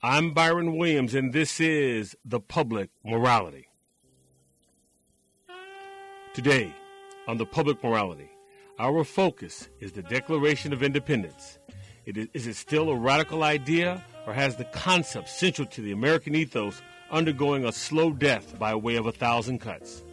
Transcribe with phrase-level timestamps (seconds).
[0.00, 3.66] I'm Byron Williams, and this is The Public Morality.
[6.34, 6.72] Today,
[7.26, 8.30] on The Public Morality,
[8.78, 11.58] our focus is the Declaration of Independence.
[12.06, 15.90] It is, is it still a radical idea, or has the concept central to the
[15.90, 16.80] American ethos
[17.10, 20.04] undergoing a slow death by way of a thousand cuts?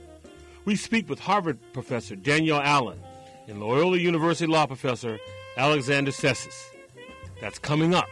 [0.66, 3.00] We speak with Harvard professor Danielle Allen
[3.48, 5.20] and Loyola University law professor
[5.58, 6.70] Alexander Tsesis.
[7.40, 8.08] That's coming up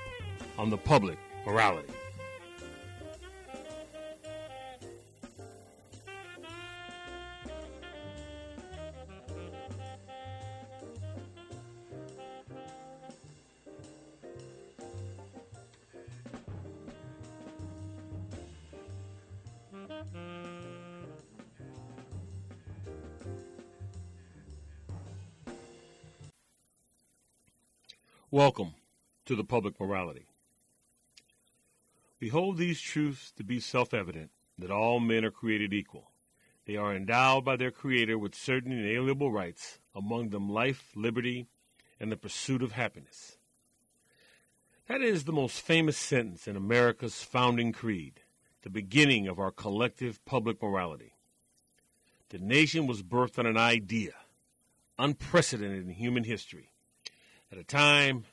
[0.60, 1.88] on the public morality.
[28.30, 28.74] Welcome
[29.26, 30.29] to the public morality.
[32.20, 36.12] We hold these truths to be self evident that all men are created equal.
[36.66, 41.48] They are endowed by their Creator with certain inalienable rights, among them life, liberty,
[42.00, 43.38] and the pursuit of happiness.
[44.88, 48.22] That is the most famous sentence in America's founding creed,
[48.64, 51.14] the beginning of our collective public morality.
[52.30, 54.14] The nation was birthed on an idea,
[54.98, 56.70] unprecedented in human history
[57.52, 58.26] at a time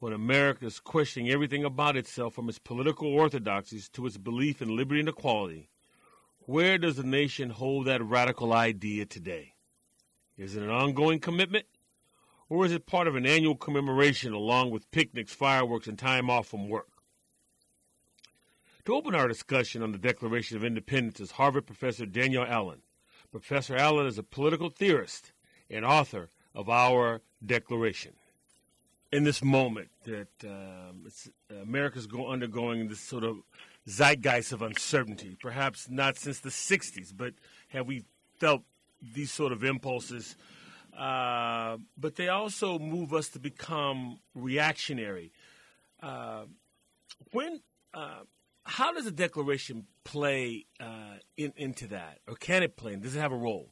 [0.00, 4.76] when America is questioning everything about itself from its political orthodoxies to its belief in
[4.76, 5.68] liberty and equality,
[6.40, 9.54] where does the nation hold that radical idea today?
[10.36, 11.66] Is it an ongoing commitment?
[12.48, 16.46] Or is it part of an annual commemoration along with picnics, fireworks, and time off
[16.46, 16.88] from work?
[18.86, 22.80] To open our discussion on the Declaration of Independence is Harvard professor Danielle Allen.
[23.30, 25.32] Professor Allen is a political theorist
[25.68, 28.14] and author of our declaration.
[29.10, 31.10] In this moment that um,
[31.62, 33.38] America's go, undergoing this sort of
[33.88, 37.32] zeitgeist of uncertainty, perhaps not since the 60s, but
[37.68, 38.04] have we
[38.38, 38.62] felt
[39.14, 40.36] these sort of impulses?
[40.96, 45.30] Uh, but they also move us to become reactionary.
[46.02, 46.42] Uh,
[47.32, 47.60] when,
[47.94, 48.20] uh,
[48.64, 52.94] how does a declaration play uh, in, into that, or can it play?
[52.96, 53.68] Does it have a role?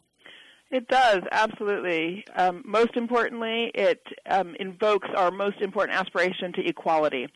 [0.71, 2.25] It does, absolutely.
[2.35, 7.29] Um, most importantly, it um, invokes our most important aspiration to equality.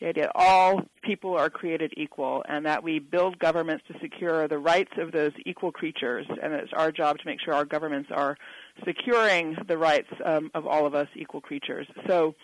[0.00, 4.46] The idea that all people are created equal and that we build governments to secure
[4.46, 8.10] the rights of those equal creatures, and it's our job to make sure our governments
[8.12, 8.36] are
[8.84, 11.86] securing the rights um, of all of us equal creatures.
[12.06, 12.34] So,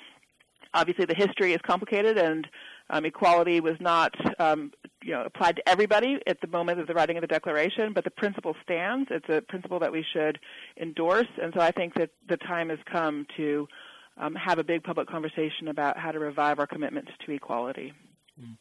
[0.75, 2.48] obviously, the history is complicated, and
[2.88, 6.94] um, equality was not um, you know, applied to everybody at the moment of the
[6.94, 9.08] writing of the Declaration, but the principle stands.
[9.10, 10.38] It's a principle that we should
[10.80, 13.68] endorse, and so I think that the time has come to
[14.16, 17.92] um, have a big public conversation about how to revive our commitment to equality.
[18.40, 18.56] Mm.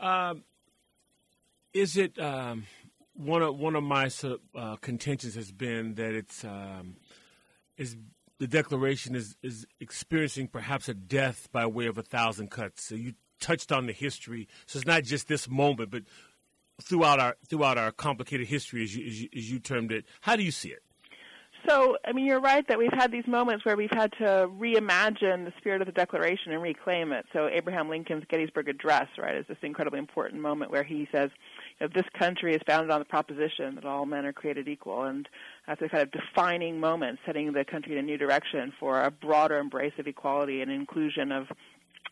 [0.00, 0.34] Uh,
[1.72, 2.66] is it um,
[3.14, 4.10] one of one of my
[4.54, 6.96] uh, contentions has been that it's um,
[7.76, 7.96] is
[8.38, 12.84] the Declaration is is experiencing perhaps a death by way of a thousand cuts.
[12.84, 14.48] So you touched on the history.
[14.66, 16.02] So it's not just this moment, but
[16.82, 20.04] throughout our throughout our complicated history, as you, as you, as you termed it.
[20.20, 20.82] How do you see it?
[21.68, 25.46] So, I mean, you're right that we've had these moments where we've had to reimagine
[25.46, 27.24] the spirit of the Declaration and reclaim it.
[27.32, 31.30] So, Abraham Lincoln's Gettysburg Address, right, is this incredibly important moment where he says,
[31.80, 35.04] you know, this country is founded on the proposition that all men are created equal.
[35.04, 35.26] And
[35.66, 39.10] that's a kind of defining moment, setting the country in a new direction for a
[39.10, 41.46] broader embrace of equality and inclusion of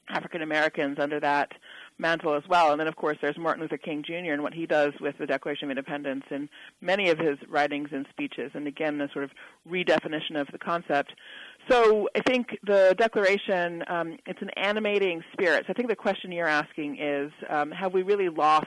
[0.08, 1.52] African Americans under that
[1.98, 2.72] mantle as well.
[2.72, 4.32] And then, of course, there's Martin Luther King Jr.
[4.32, 6.48] and what he does with the Declaration of Independence in
[6.80, 8.50] many of his writings and speeches.
[8.54, 9.30] And again, the sort of
[9.68, 11.12] redefinition of the concept.
[11.68, 15.64] So I think the Declaration, um, it's an animating spirit.
[15.66, 18.66] So I think the question you're asking is, um, have we really lost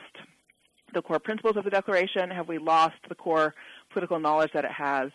[0.93, 2.31] the core principles of the Declaration?
[2.31, 3.53] Have we lost the core
[3.91, 5.11] political knowledge that it has?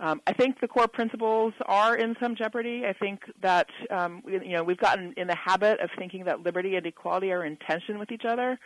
[0.00, 2.86] Um, I think the core principles are in some jeopardy.
[2.86, 6.76] I think that um, you know we've gotten in the habit of thinking that liberty
[6.76, 8.58] and equality are in tension with each other,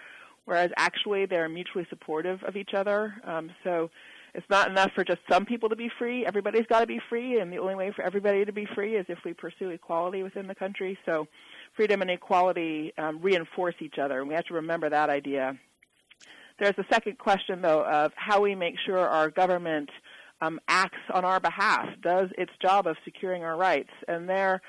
[0.45, 3.15] whereas actually they're mutually supportive of each other.
[3.25, 3.91] Um, so
[4.33, 6.25] it's not enough for just some people to be free.
[6.25, 9.05] Everybody's got to be free, and the only way for everybody to be free is
[9.09, 10.97] if we pursue equality within the country.
[11.05, 11.27] So
[11.77, 15.59] freedom and equality um, reinforce each other, and we have to remember that idea.
[16.61, 19.91] There's a second question, though, of how we make sure our government
[20.41, 23.91] um, acts on our behalf, does its job of securing our rights.
[24.09, 24.61] And there,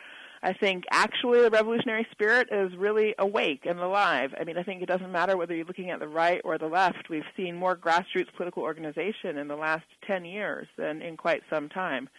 [0.41, 4.33] I think actually the revolutionary spirit is really awake and alive.
[4.39, 6.67] I mean, I think it doesn't matter whether you're looking at the right or the
[6.67, 7.09] left.
[7.09, 11.69] We've seen more grassroots political organization in the last 10 years than in quite some
[11.69, 12.09] time.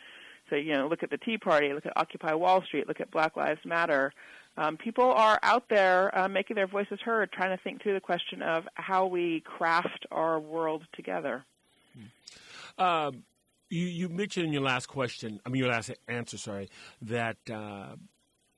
[0.50, 3.10] So you know, look at the Tea Party, look at Occupy Wall Street, look at
[3.10, 4.12] Black Lives Matter.
[4.56, 8.00] Um, people are out there uh, making their voices heard, trying to think through the
[8.00, 11.44] question of how we craft our world together.
[12.78, 13.24] Um,
[13.70, 16.68] you, you mentioned in your last question, I mean your last answer, sorry,
[17.02, 17.96] that uh,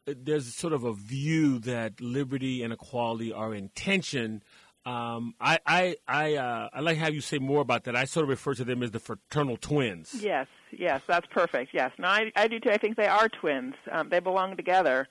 [0.06, 4.42] there's sort of a view that liberty and equality are in tension.
[4.86, 7.96] Um, I I I, uh, I like how you say more about that.
[7.96, 10.16] I sort of refer to them as the fraternal twins.
[10.20, 11.72] Yes, yes, that's perfect.
[11.74, 12.70] Yes, no, I, I do too.
[12.70, 13.74] I think they are twins.
[13.90, 15.08] Um, they belong together.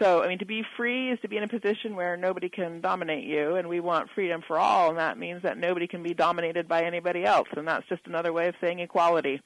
[0.00, 2.80] So, I mean, to be free is to be in a position where nobody can
[2.80, 6.14] dominate you, and we want freedom for all, and that means that nobody can be
[6.14, 9.42] dominated by anybody else, and that's just another way of saying equality.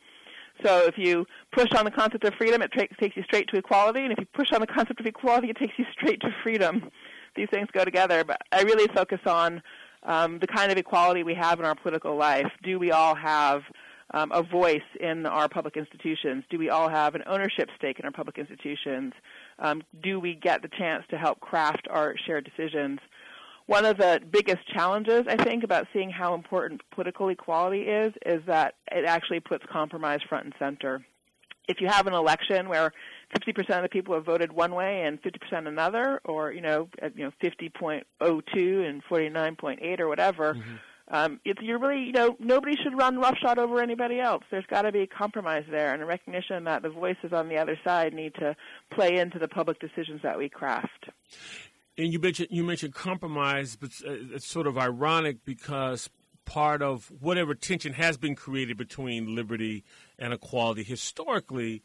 [0.65, 3.57] So if you push on the concept of freedom, it tra- takes you straight to
[3.57, 6.29] equality, and if you push on the concept of equality, it takes you straight to
[6.45, 6.89] freedom.
[7.35, 9.61] These things go together, but I really focus on
[10.05, 12.47] um, the kind of equality we have in our political life.
[12.63, 13.63] Do we all have
[14.13, 16.45] um, a voice in our public institutions?
[16.49, 19.15] Do we all have an ownership stake in our public institutions?
[19.59, 23.01] Um, do we get the chance to help craft our shared decisions?
[23.67, 28.43] One of the biggest challenges, I think, about seeing how important political equality is, is
[28.47, 31.05] that it actually puts compromise front and center.
[31.67, 32.93] If you have an election where
[33.41, 37.25] 50% of the people have voted one way and 50% another, or you know, you
[37.25, 38.03] know, 50.02
[38.87, 40.75] and 49.8 or whatever, mm-hmm.
[41.15, 44.43] Um, it's you're really, you know, nobody should run roughshod over anybody else.
[44.51, 47.57] There's got to be a compromise there, and a recognition that the voices on the
[47.57, 48.57] other side need to
[48.93, 51.11] play into the public decisions that we craft.
[51.97, 56.11] And you mentioned you mentioned compromise, but uh, it's sort of ironic because
[56.47, 59.85] part of whatever tension has been created between liberty
[60.19, 61.81] and equality historically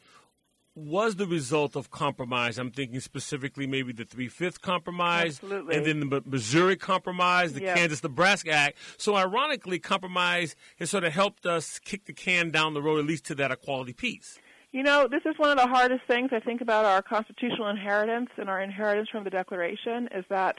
[0.80, 2.58] was the result of compromise.
[2.58, 5.76] I'm thinking specifically maybe the Three Fifth Compromise, Absolutely.
[5.76, 7.76] and then the Missouri Compromise, the yep.
[7.76, 8.78] Kansas Nebraska Act.
[8.96, 13.06] So, ironically, compromise has sort of helped us kick the can down the road, at
[13.06, 14.38] least to that equality piece.
[14.72, 18.30] You know, this is one of the hardest things I think about our constitutional inheritance
[18.36, 20.56] and our inheritance from the Declaration is that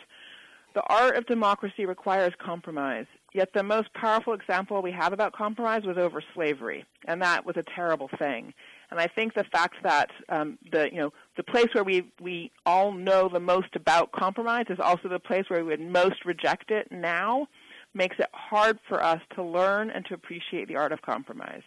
[0.73, 3.05] the art of democracy requires compromise.
[3.33, 7.55] Yet the most powerful example we have about compromise was over slavery, and that was
[7.55, 8.53] a terrible thing.
[8.91, 12.51] And I think the fact that um, the you know the place where we we
[12.65, 16.71] all know the most about compromise is also the place where we would most reject
[16.71, 17.47] it now
[17.93, 21.63] makes it hard for us to learn and to appreciate the art of compromise.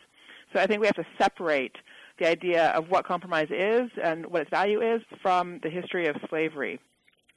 [0.52, 1.76] So I think we have to separate
[2.18, 6.16] the idea of what compromise is and what its value is from the history of
[6.28, 6.78] slavery.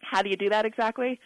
[0.01, 1.19] How do you do that exactly?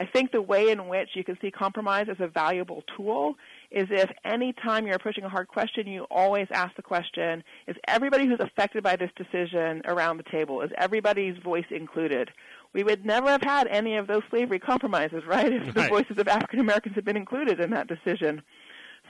[0.00, 3.34] I think the way in which you can see compromise as a valuable tool
[3.70, 7.76] is if any time you're approaching a hard question, you always ask the question, is
[7.86, 10.62] everybody who's affected by this decision around the table?
[10.62, 12.30] Is everybody's voice included?
[12.72, 16.28] We would never have had any of those slavery compromises, right, if the voices of
[16.28, 18.42] African Americans had been included in that decision.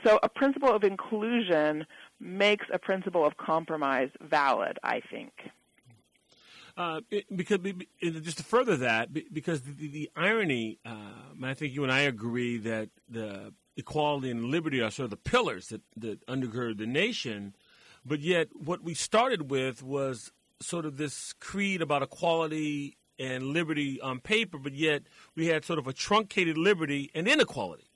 [0.05, 1.87] So a principle of inclusion
[2.21, 5.33] makes a principle of compromise valid, I think.
[6.77, 7.01] Uh,
[7.35, 7.59] because
[8.23, 10.95] just to further that, because the, the, the irony, uh,
[11.43, 15.17] I think you and I agree that the equality and liberty are sort of the
[15.17, 17.55] pillars that, that undergird the nation,
[18.05, 20.31] but yet what we started with was
[20.61, 25.03] sort of this creed about equality and liberty on paper, but yet
[25.35, 27.88] we had sort of a truncated liberty and inequality.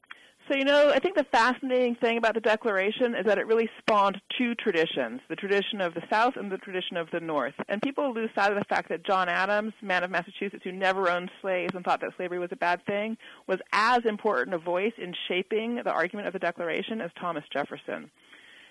[0.48, 3.70] So, you know, I think the fascinating thing about the Declaration is that it really
[3.78, 7.54] spawned two traditions the tradition of the South and the tradition of the North.
[7.68, 11.08] And people lose sight of the fact that John Adams, man of Massachusetts who never
[11.08, 13.16] owned slaves and thought that slavery was a bad thing,
[13.46, 18.10] was as important a voice in shaping the argument of the Declaration as Thomas Jefferson.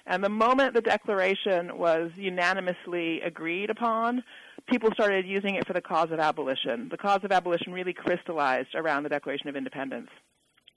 [0.06, 4.24] And the moment the Declaration was unanimously agreed upon,
[4.68, 6.90] people started using it for the cause of abolition.
[6.90, 10.10] The cause of abolition really crystallized around the Declaration of Independence.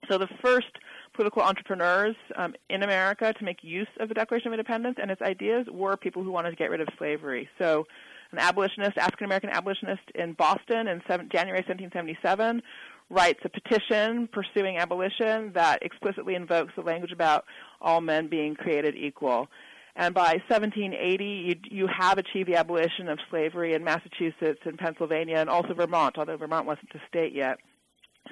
[0.08, 0.66] So the first
[1.14, 5.23] political entrepreneurs um, in America to make use of the Declaration of Independence and its
[5.23, 7.49] ideas were people who wanted to get rid of slavery.
[7.58, 7.87] So
[8.32, 12.62] an abolitionist, African American abolitionist in Boston in seven, January 1777
[13.11, 17.44] writes a petition pursuing abolition that explicitly invokes the language about
[17.80, 19.49] all men being created equal.
[19.96, 25.37] And by 1780, you, you have achieved the abolition of slavery in Massachusetts and Pennsylvania
[25.37, 27.58] and also Vermont, although Vermont wasn't a state yet.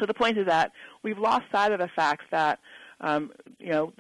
[0.01, 0.73] So the point is that
[1.03, 2.59] we've lost sight of the fact that
[3.03, 3.93] um, you know,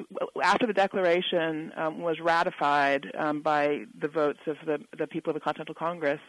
[0.42, 5.34] after the Declaration um, was ratified um, by the votes of the, the people of
[5.34, 6.20] the Continental Congress,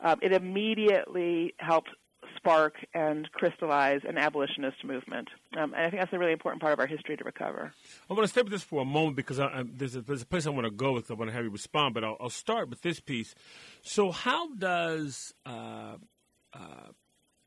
[0.00, 1.90] um, it immediately helped
[2.36, 5.28] spark and crystallize an abolitionist movement.
[5.58, 7.72] Um, and I think that's a really important part of our history to recover.
[8.08, 10.22] I want to stay with this for a moment because I, I, there's, a, there's,
[10.22, 11.10] a, place I want to go with.
[11.10, 13.34] I want to have you respond, but I'll, I'll start with this piece.
[13.82, 15.96] So, how does uh,
[16.54, 16.88] uh,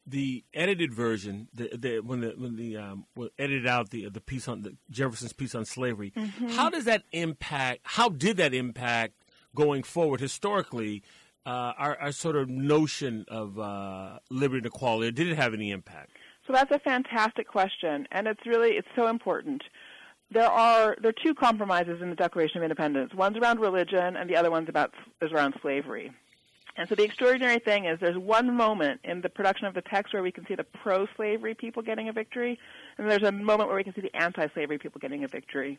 [0.06, 3.06] the edited version, the, the when the when the um,
[3.40, 6.50] edited out the the piece on the Jefferson's piece on slavery, mm-hmm.
[6.50, 7.82] how does that impact?
[7.84, 9.14] How did that impact
[9.56, 11.04] going forward historically,
[11.46, 15.12] uh, our, our, sort of notion of uh, liberty and equality?
[15.12, 16.12] Did it have any impact?
[16.48, 19.64] So that's a fantastic question, and it's really it's so important.
[20.32, 23.14] There are there are two compromises in the Declaration of Independence.
[23.14, 26.12] One's around religion, and the other one's about is around slavery.
[26.76, 30.14] And so the extraordinary thing is there's one moment in the production of the text
[30.14, 32.58] where we can see the pro-slavery people getting a victory,
[32.98, 35.78] and there's a moment where we can see the anti-slavery people getting a victory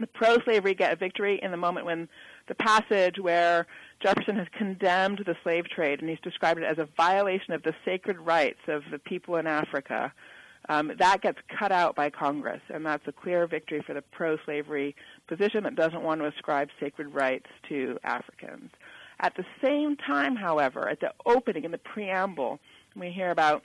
[0.00, 2.08] the pro-slavery get a victory in the moment when
[2.48, 3.66] the passage where
[4.00, 7.74] Jefferson has condemned the slave trade and he's described it as a violation of the
[7.84, 10.12] sacred rights of the people in Africa.
[10.68, 14.94] Um, that gets cut out by Congress, and that's a clear victory for the pro-slavery
[15.26, 18.70] position that doesn't want to ascribe sacred rights to Africans.
[19.20, 22.58] At the same time, however, at the opening in the preamble,
[22.96, 23.62] we hear about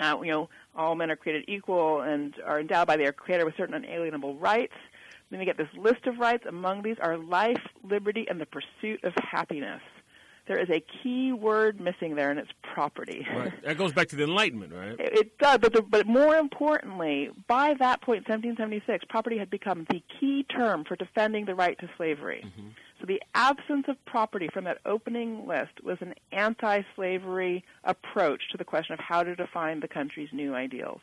[0.00, 3.56] uh, you know all men are created equal and are endowed by their Creator with
[3.56, 4.74] certain unalienable rights.
[5.30, 6.44] Then we get this list of rights.
[6.46, 9.80] Among these are life, liberty, and the pursuit of happiness.
[10.48, 13.24] There is a key word missing there, and it's property.
[13.32, 13.52] Right.
[13.64, 14.98] That goes back to the Enlightenment, right?
[14.98, 19.86] It, it does, but the, but more importantly, by that point, 1776, property had become
[19.90, 22.42] the key term for defending the right to slavery.
[22.44, 22.70] Mm-hmm.
[23.00, 28.64] So the absence of property from that opening list was an anti-slavery approach to the
[28.64, 31.00] question of how to define the country's new ideals.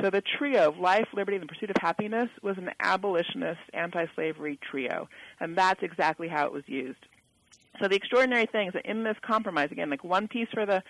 [0.00, 4.58] So the trio of life, liberty, and the pursuit of happiness was an abolitionist anti-slavery
[4.70, 5.08] trio,
[5.40, 7.04] and that's exactly how it was used.
[7.80, 10.82] So the extraordinary thing is that in this compromise, again, like one piece for the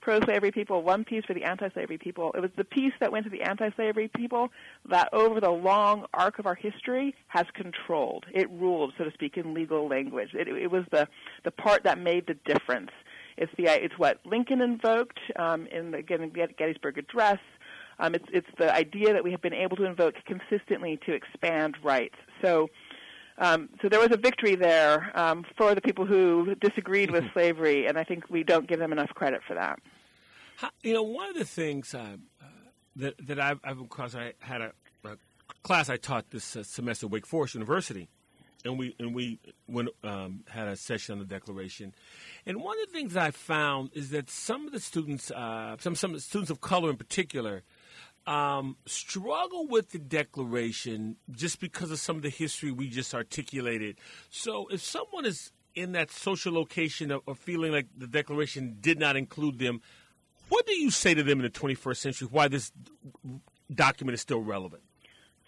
[0.00, 2.32] pro-slavery people, one piece for the anti-slavery people.
[2.34, 4.50] It was the piece that went to the anti-slavery people
[4.88, 8.24] that over the long arc of our history has controlled.
[8.32, 10.30] It ruled, so to speak, in legal language.
[10.34, 11.08] It, it was the,
[11.44, 12.90] the part that made the difference.
[13.36, 17.38] It's the it's what Lincoln invoked um, in the Gettysburg Address.
[18.00, 21.76] Um, it's, it's the idea that we have been able to invoke consistently to expand
[21.82, 22.14] rights.
[22.42, 22.68] So,
[23.38, 27.86] um, so there was a victory there um, for the people who disagreed with slavery,
[27.86, 29.78] and I think we don't give them enough credit for that.
[30.82, 32.16] You know, one of the things uh,
[32.96, 34.72] that that I've, I've across, I had a,
[35.04, 35.16] a,
[35.62, 38.08] class I taught this uh, semester at Wake Forest University,
[38.64, 41.94] and we and we went, um, had a session on the Declaration.
[42.44, 45.94] And one of the things I found is that some of the students, uh, some
[45.94, 47.62] some of the students of color in particular,
[48.28, 53.96] um, struggle with the Declaration just because of some of the history we just articulated.
[54.28, 58.98] So if someone is in that social location of, of feeling like the Declaration did
[58.98, 59.80] not include them,
[60.50, 62.70] what do you say to them in the 21st century why this
[63.74, 64.82] document is still relevant?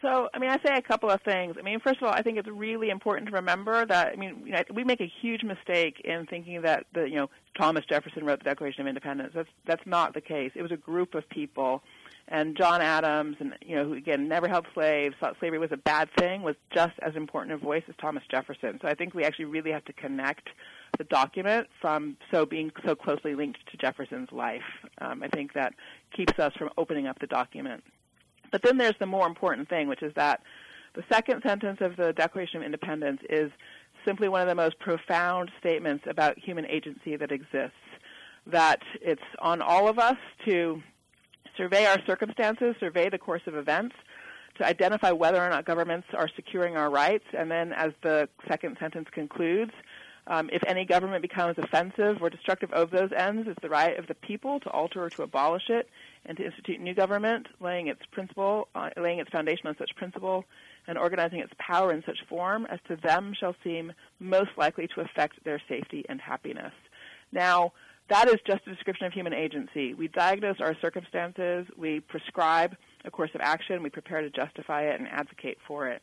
[0.01, 1.57] So, I mean, I say a couple of things.
[1.59, 4.45] I mean, first of all, I think it's really important to remember that, I mean,
[4.47, 8.25] you know, we make a huge mistake in thinking that, the, you know, Thomas Jefferson
[8.25, 9.33] wrote the Declaration of Independence.
[9.35, 10.53] That's, that's not the case.
[10.55, 11.83] It was a group of people
[12.31, 15.77] and John Adams, and you know, who again never held slaves, thought slavery was a
[15.77, 18.79] bad thing, was just as important a voice as Thomas Jefferson.
[18.81, 20.49] So I think we actually really have to connect
[20.97, 24.63] the document from so being so closely linked to Jefferson's life.
[24.99, 25.75] Um, I think that
[26.17, 27.83] keeps us from opening up the document.
[28.53, 30.41] But then there's the more important thing, which is that
[30.95, 33.51] the second sentence of the Declaration of Independence is
[34.05, 37.77] simply one of the most profound statements about human agency that exists.
[38.47, 40.83] That it's on all of us to
[41.61, 43.95] survey our circumstances, survey the course of events,
[44.57, 48.79] to identify whether or not governments are securing our rights, and then, as the second
[48.81, 49.73] sentence concludes,
[50.27, 54.07] um, if any government becomes offensive or destructive of those ends, it's the right of
[54.07, 55.89] the people to alter or to abolish it,
[56.25, 60.45] and to institute new government, laying its principle, uh, laying its foundation on such principle,
[60.87, 65.01] and organizing its power in such form as to them shall seem most likely to
[65.01, 66.73] affect their safety and happiness.
[67.33, 67.73] Now,
[68.11, 69.95] that is just a description of human agency.
[69.95, 75.01] We diagnose our circumstances, we prescribe a course of action, we prepare to justify it
[75.01, 76.03] and advocate for it.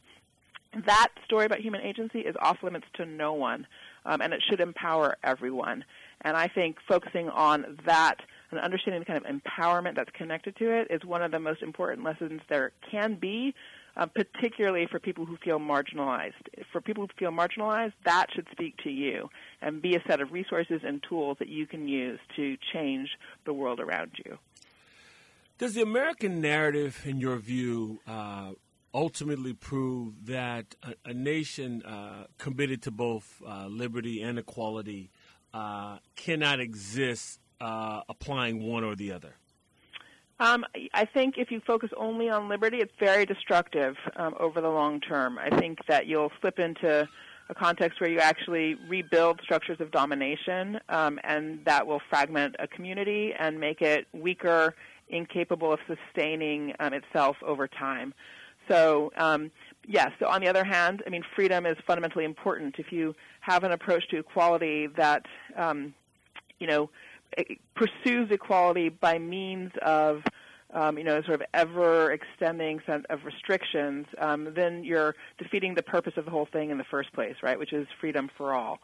[0.86, 3.68] That story about human agency is off limits to no one,
[4.06, 5.84] um, and it should empower everyone.
[6.22, 8.16] And I think focusing on that
[8.52, 11.62] and understanding the kind of empowerment that's connected to it is one of the most
[11.62, 13.54] important lessons there can be
[13.98, 16.34] uh, particularly for people who feel marginalized.
[16.72, 19.30] For people who feel marginalized, that should speak to you
[19.62, 23.10] and be a set of resources and tools that you can use to change
[23.46, 24.38] the world around you.
[25.58, 28.52] Does the American narrative, in your view, uh,
[28.94, 35.10] ultimately prove that a, a nation uh, committed to both uh, liberty and equality
[35.56, 39.34] uh, cannot exist uh, applying one or the other?
[40.40, 44.70] Um, I think if you focus only on liberty, it's very destructive um, over the
[44.70, 45.40] long term.
[45.40, 47.08] I think that you'll slip into
[47.50, 52.68] a context where you actually rebuild structures of domination, um, and that will fragment a
[52.68, 54.76] community and make it weaker,
[55.10, 58.14] incapable of sustaining um, itself over time.
[58.68, 59.50] So, um,
[59.88, 60.12] yes.
[60.20, 62.76] So, on the other hand, I mean, freedom is fundamentally important.
[62.78, 65.26] If you have an approach to equality that,
[65.56, 65.94] um,
[66.60, 66.90] you know,
[67.76, 70.24] pursues equality by means of
[70.74, 75.84] um, you know, sort of ever extending set of restrictions, um, then you're defeating the
[75.84, 77.58] purpose of the whole thing in the first place, right?
[77.58, 78.80] Which is freedom for all.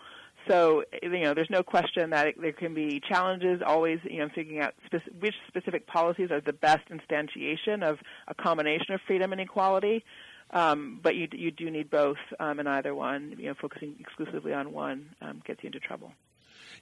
[0.48, 4.30] So, you know, there's no question that it, there can be challenges always, you know,
[4.34, 4.74] figuring out
[5.20, 10.04] which specific policies are the best instantiation of a combination of freedom and equality.
[10.52, 14.54] Um, but you, you do need both, um, and either one, you know, focusing exclusively
[14.54, 16.12] on one um, gets you into trouble.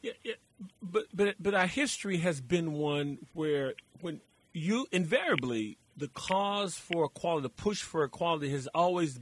[0.01, 0.33] Yeah, yeah,
[0.81, 4.21] but but but our history has been one where when
[4.53, 9.19] you invariably the cause for equality, the push for equality, has always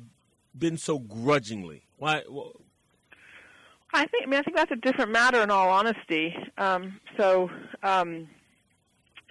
[0.58, 1.84] been so grudgingly.
[1.98, 2.24] Why?
[2.30, 2.54] Well,
[3.94, 4.24] I think.
[4.26, 5.42] I mean, I think that's a different matter.
[5.42, 7.50] In all honesty, um, so
[7.84, 8.30] um,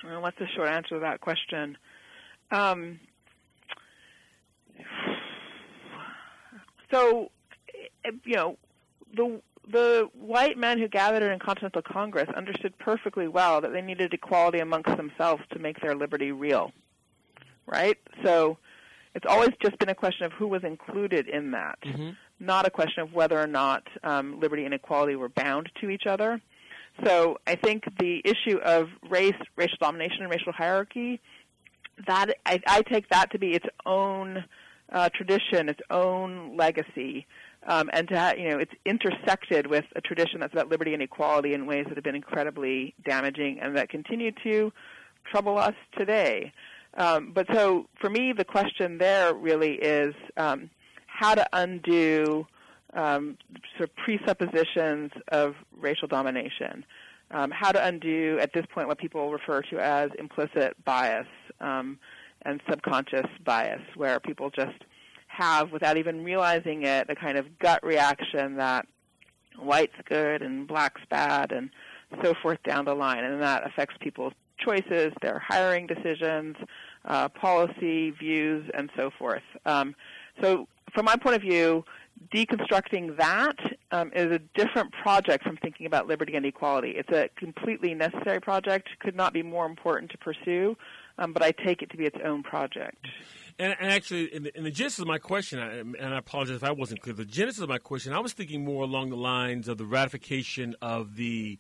[0.05, 1.77] well, what's the short answer to that question?
[2.51, 3.01] Um,
[6.93, 7.31] so,
[8.25, 8.57] you know,
[9.15, 9.41] the
[9.71, 14.59] the white men who gathered in Continental Congress understood perfectly well that they needed equality
[14.59, 16.73] amongst themselves to make their liberty real.
[17.67, 17.99] Right?
[18.25, 18.59] So
[19.15, 22.11] it's always just been a question of who was included in that, mm-hmm.
[22.41, 26.07] not a question of whether or not um, liberty and equality were bound to each
[26.07, 26.41] other.
[27.05, 31.21] So I think the issue of race, racial domination, and racial hierarchy,
[32.07, 34.45] that I, I take that to be its own
[34.91, 37.27] uh, tradition, its own legacy
[37.69, 41.53] um, and to you know it's intersected with a tradition that's about liberty and equality
[41.55, 44.73] in ways that have been incredibly damaging and that continue to
[45.31, 46.53] trouble us today.
[46.95, 50.71] Um, but so for me, the question there really is um,
[51.07, 52.47] how to undo
[52.95, 53.37] um,
[53.77, 56.85] sort of presuppositions of racial domination.
[57.31, 61.27] Um, how to undo at this point what people refer to as implicit bias
[61.61, 61.99] um,
[62.47, 64.83] and subconscious bias, where people just
[65.39, 68.87] have, without even realizing it, a kind of gut reaction that
[69.59, 71.71] white's good and black's bad and
[72.23, 73.25] so forth down the line.
[73.25, 76.57] And that affects people's choices, their hiring decisions,
[77.05, 79.43] uh, policy views, and so forth.
[79.65, 79.95] Um,
[80.43, 81.85] so, from my point of view,
[82.35, 83.57] deconstructing that
[83.93, 86.95] um, is a different project from thinking about liberty and equality.
[86.97, 90.77] It's a completely necessary project, could not be more important to pursue,
[91.19, 93.07] um, but I take it to be its own project.
[93.59, 96.65] And, and actually, in the, in the, genesis of my question, and I apologize if
[96.65, 99.67] I wasn't clear, the genesis of my question, I was thinking more along the lines
[99.67, 101.59] of the ratification of the,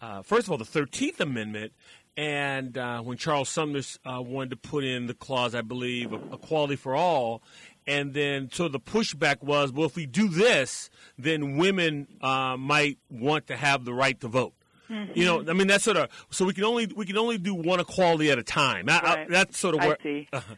[0.00, 1.72] uh, first of all, the 13th Amendment,
[2.16, 6.32] and uh, when Charles Sumner uh, wanted to put in the clause, I believe, of
[6.32, 7.42] equality for all,
[7.86, 12.98] and then so the pushback was, well, if we do this, then women uh, might
[13.10, 14.54] want to have the right to vote.
[14.88, 15.12] Mm-hmm.
[15.18, 17.54] You know, I mean, that's sort of so we can only we can only do
[17.54, 18.86] one equality at a time.
[18.86, 19.04] Right.
[19.04, 19.96] I, that's sort of where.
[19.98, 20.28] I see.
[20.32, 20.54] Uh-huh.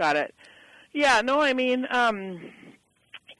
[0.00, 0.34] Got it.
[0.94, 1.20] Yeah.
[1.20, 2.40] No, I mean, um,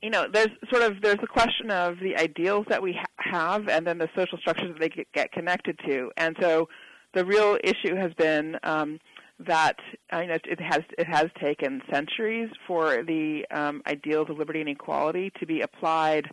[0.03, 3.67] you know, there's sort of there's a question of the ideals that we ha- have,
[3.67, 6.69] and then the social structures that they get, get connected to, and so
[7.15, 9.01] the real issue has been um,
[9.39, 9.77] that
[10.13, 14.61] uh, you know, it has it has taken centuries for the um, ideals of liberty
[14.61, 16.29] and equality to be applied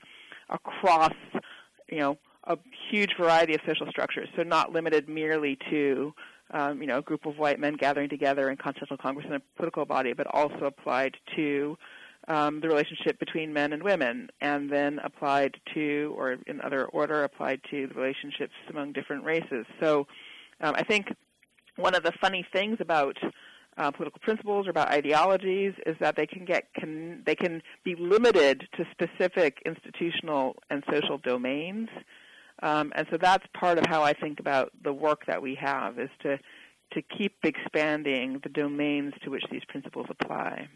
[0.49, 1.13] across
[1.89, 2.57] you know a
[2.91, 4.27] huge variety of social structures.
[4.35, 6.13] So not limited merely to
[6.51, 9.41] um, you know a group of white men gathering together in Continental Congress in a
[9.55, 11.77] political body, but also applied to
[12.27, 17.23] um, the relationship between men and women, and then applied to, or in other order,
[17.23, 19.65] applied to the relationships among different races.
[19.81, 20.07] So
[20.61, 21.07] um, I think
[21.77, 23.17] one of the funny things about
[23.77, 27.95] uh, political principles or about ideologies is that they can get can, they can be
[27.95, 31.89] limited to specific institutional and social domains,
[32.61, 35.99] um, and so that's part of how I think about the work that we have
[35.99, 36.39] is to
[36.93, 40.69] to keep expanding the domains to which these principles apply.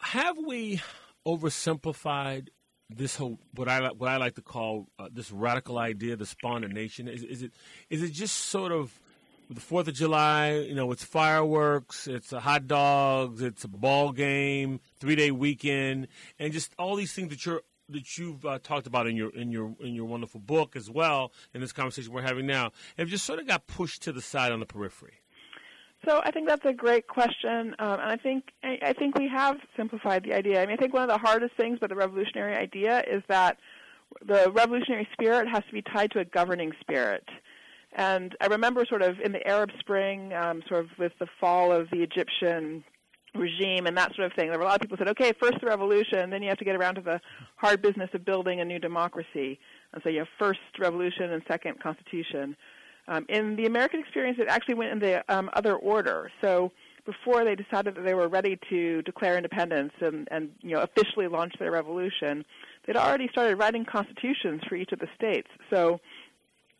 [0.00, 0.80] Have we
[1.26, 2.48] oversimplified
[2.88, 6.64] this whole what I what I like to call uh, this radical idea, the spawn
[6.64, 7.08] of nation?
[7.08, 7.52] Is, is it
[7.90, 8.98] is it just sort of
[9.50, 10.52] the Fourth of July?
[10.52, 16.52] You know, it's fireworks, it's hot dogs, it's a ball game, three day weekend, and
[16.52, 19.74] just all these things that you're that you've uh, talked about in your in your
[19.80, 23.38] in your wonderful book as well in this conversation we're having now have just sort
[23.38, 25.20] of got pushed to the side on the periphery.
[26.06, 29.56] So I think that's a great question, um, and I think I think we have
[29.76, 30.62] simplified the idea.
[30.62, 33.58] I mean, I think one of the hardest things about the revolutionary idea is that
[34.24, 37.24] the revolutionary spirit has to be tied to a governing spirit.
[37.94, 41.72] And I remember sort of in the Arab Spring, um, sort of with the fall
[41.72, 42.84] of the Egyptian
[43.34, 44.48] regime and that sort of thing.
[44.48, 46.64] There were a lot of people said, okay, first the revolution, then you have to
[46.64, 47.20] get around to the
[47.56, 49.58] hard business of building a new democracy.
[49.92, 52.56] And so you have first revolution and second constitution.
[53.06, 56.30] Um, in the American experience, it actually went in the um, other order.
[56.42, 56.72] So
[57.06, 61.26] before they decided that they were ready to declare independence and, and you know officially
[61.26, 62.44] launch their revolution,
[62.86, 65.48] they'd already started writing constitutions for each of the states.
[65.70, 66.00] So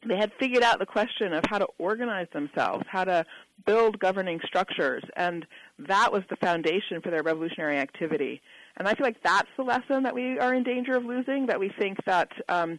[0.07, 3.25] they had figured out the question of how to organize themselves, how to
[3.67, 5.47] build governing structures, and
[5.79, 8.41] that was the foundation for their revolutionary activity.
[8.77, 11.47] And I feel like that's the lesson that we are in danger of losing.
[11.47, 12.79] That we think that um,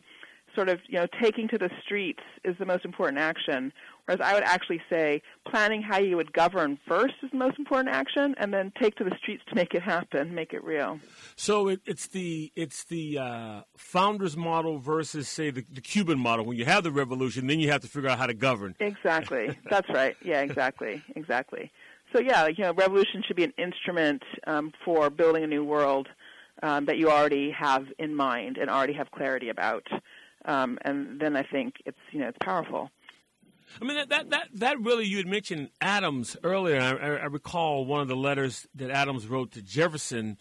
[0.55, 3.73] sort of you know taking to the streets is the most important action,
[4.09, 7.93] whereas I would actually say planning how you would govern first is the most important
[7.93, 10.99] action, and then take to the streets to make it happen, make it real.
[11.35, 16.45] So it, it's the it's the uh, founders model versus say the, the Cuban model.
[16.45, 18.75] When you have the revolution, then you have to figure out how to govern.
[18.79, 19.55] Exactly.
[19.69, 20.15] That's right.
[20.23, 20.41] Yeah.
[20.41, 21.03] Exactly.
[21.15, 21.71] Exactly.
[22.13, 26.07] So yeah, you know, revolution should be an instrument um, for building a new world
[26.63, 29.87] um, that you already have in mind and already have clarity about,
[30.45, 32.89] um, and then I think it's you know it's powerful.
[33.81, 36.79] I mean that that that really you had mentioned Adams earlier.
[36.79, 40.37] I, I recall one of the letters that Adams wrote to Jefferson,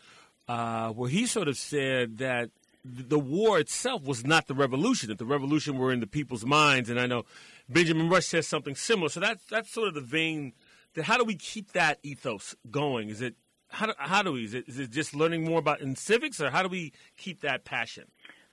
[0.49, 2.51] uh, where he sort of said that
[2.85, 6.91] the war itself was not the revolution; that the revolution were in the people's minds.
[6.91, 7.25] And I know
[7.69, 9.09] Benjamin Rush says something similar.
[9.09, 10.53] So that's that's sort of the vein
[10.95, 13.09] that how do we keep that ethos going?
[13.09, 13.35] Is it
[13.71, 14.45] how do, how do we?
[14.45, 17.43] Is it, is it just learning more about in civics, or how do we keep
[17.43, 18.05] that passion?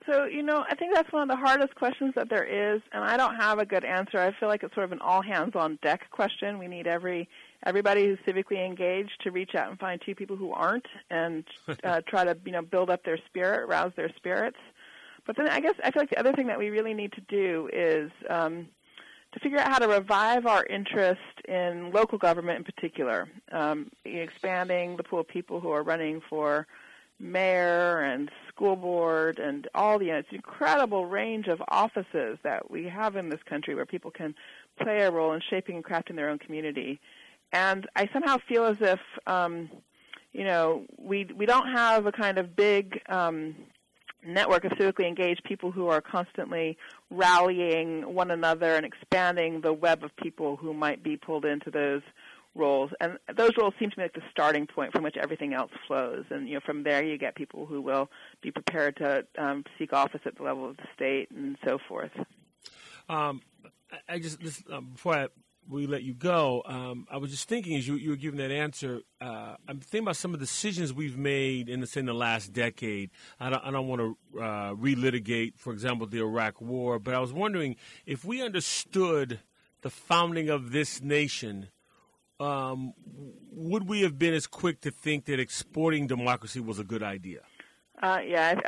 [0.06, 3.02] So, you know, I think that's one of the hardest questions that there is, and
[3.02, 4.18] I don't have a good answer.
[4.18, 6.58] I feel like it's sort of an all hands on deck question.
[6.58, 7.28] We need every
[7.64, 11.44] everybody who's civically engaged to reach out and find two people who aren't and
[11.84, 14.58] uh, try to, you know, build up their spirit, rouse their spirits.
[15.26, 17.20] But then I guess I feel like the other thing that we really need to
[17.22, 18.68] do is um,
[19.32, 24.96] to figure out how to revive our interest in local government in particular, um, expanding
[24.96, 26.68] the pool of people who are running for
[27.18, 32.84] mayor and school board and all the it's an incredible range of offices that we
[32.84, 34.34] have in this country where people can
[34.80, 37.00] play a role in shaping and crafting their own community.
[37.52, 39.70] And I somehow feel as if um,
[40.32, 43.54] you know we we don't have a kind of big um,
[44.26, 46.76] network of civically engaged people who are constantly
[47.10, 52.02] rallying one another and expanding the web of people who might be pulled into those
[52.56, 52.90] roles.
[53.00, 56.24] And those roles seem to be like the starting point from which everything else flows.
[56.30, 58.10] And you know, from there you get people who will
[58.42, 62.12] be prepared to um, seek office at the level of the state and so forth.
[63.08, 63.42] Um,
[64.08, 65.28] I just this, um, before I
[65.68, 68.50] we let you go, um, I was just thinking as you, you were giving that
[68.50, 72.14] answer, uh, I'm thinking about some of the decisions we've made in the, in the
[72.14, 73.10] last decade.
[73.40, 77.18] I don't, I don't want to uh, relitigate, for example, the Iraq War, but I
[77.18, 79.40] was wondering if we understood
[79.82, 81.68] the founding of this nation,
[82.40, 82.92] um,
[83.52, 87.40] would we have been as quick to think that exporting democracy was a good idea?
[88.02, 88.60] Uh, yeah,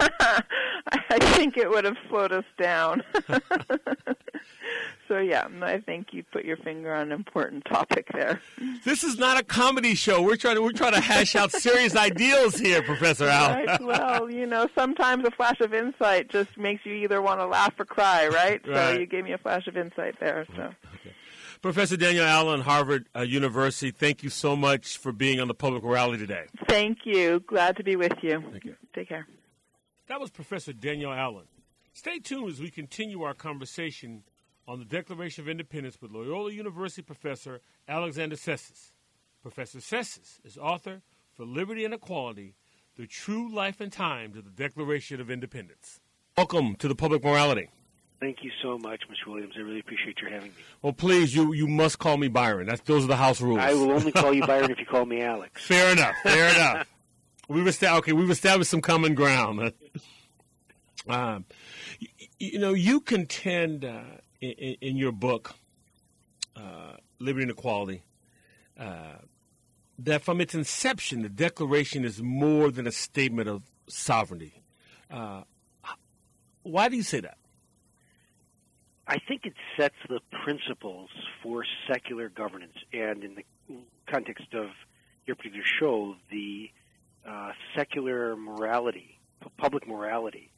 [0.00, 3.02] I think it would have slowed us down.
[5.08, 8.42] so yeah, I think you put your finger on an important topic there.
[8.84, 10.20] This is not a comedy show.
[10.20, 13.64] We're trying to we're trying to hash out serious ideals here, Professor Al.
[13.64, 13.82] Right.
[13.82, 17.72] Well, you know, sometimes a flash of insight just makes you either want to laugh
[17.78, 18.60] or cry, right?
[18.66, 18.94] right.
[18.94, 20.46] So you gave me a flash of insight there.
[20.54, 20.62] So.
[20.62, 21.14] Okay.
[21.62, 25.82] Professor Danielle Allen, Harvard uh, University, thank you so much for being on the Public
[25.82, 26.46] Morality today.
[26.68, 27.40] Thank you.
[27.46, 28.42] Glad to be with you.
[28.50, 28.76] Thank you.
[28.94, 29.26] Take care.
[30.08, 31.46] That was Professor Danielle Allen.
[31.92, 34.22] Stay tuned as we continue our conversation
[34.66, 38.90] on the Declaration of Independence with Loyola University professor Alexander Tsesis.
[39.42, 41.02] Professor Tsesis is author
[41.36, 42.54] for Liberty and Equality,
[42.96, 46.00] The True Life and Times of the Declaration of Independence.
[46.36, 47.68] Welcome to the Public Morality.
[48.20, 49.30] Thank you so much, Mr.
[49.30, 49.54] Williams.
[49.56, 50.56] I really appreciate your having me.
[50.82, 52.66] Well, please, you, you must call me Byron.
[52.66, 53.58] That's, those are the house rules.
[53.58, 55.62] I will only call you Byron if you call me Alex.
[55.66, 56.14] Fair enough.
[56.22, 56.86] Fair enough.
[57.48, 59.72] We've established, okay, we've established some common ground.
[61.08, 61.44] um,
[61.98, 64.00] you, you, know, you contend uh,
[64.40, 65.54] in, in your book,
[66.56, 68.02] uh, Liberty and Equality,
[68.78, 69.18] uh,
[69.98, 74.62] that from its inception, the Declaration is more than a statement of sovereignty.
[75.10, 75.42] Uh,
[76.62, 77.36] why do you say that?
[79.06, 81.10] I think it sets the principles
[81.42, 83.44] for secular governance, and in the
[84.06, 84.70] context of
[85.26, 86.70] your particular show, the
[87.26, 89.18] uh, secular morality,
[89.58, 90.50] public morality,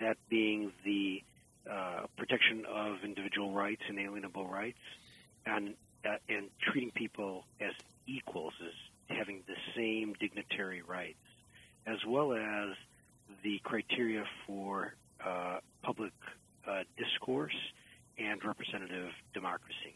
[0.00, 1.22] that being the
[1.70, 4.78] uh, protection of individual rights, and alienable rights,
[5.46, 7.72] and uh, and treating people as
[8.06, 11.16] equals, as having the same dignitary rights,
[11.86, 12.76] as well as
[13.42, 14.92] the criteria for
[15.24, 16.12] uh, public
[16.66, 17.54] uh, discourse
[18.18, 19.94] and representative democracy.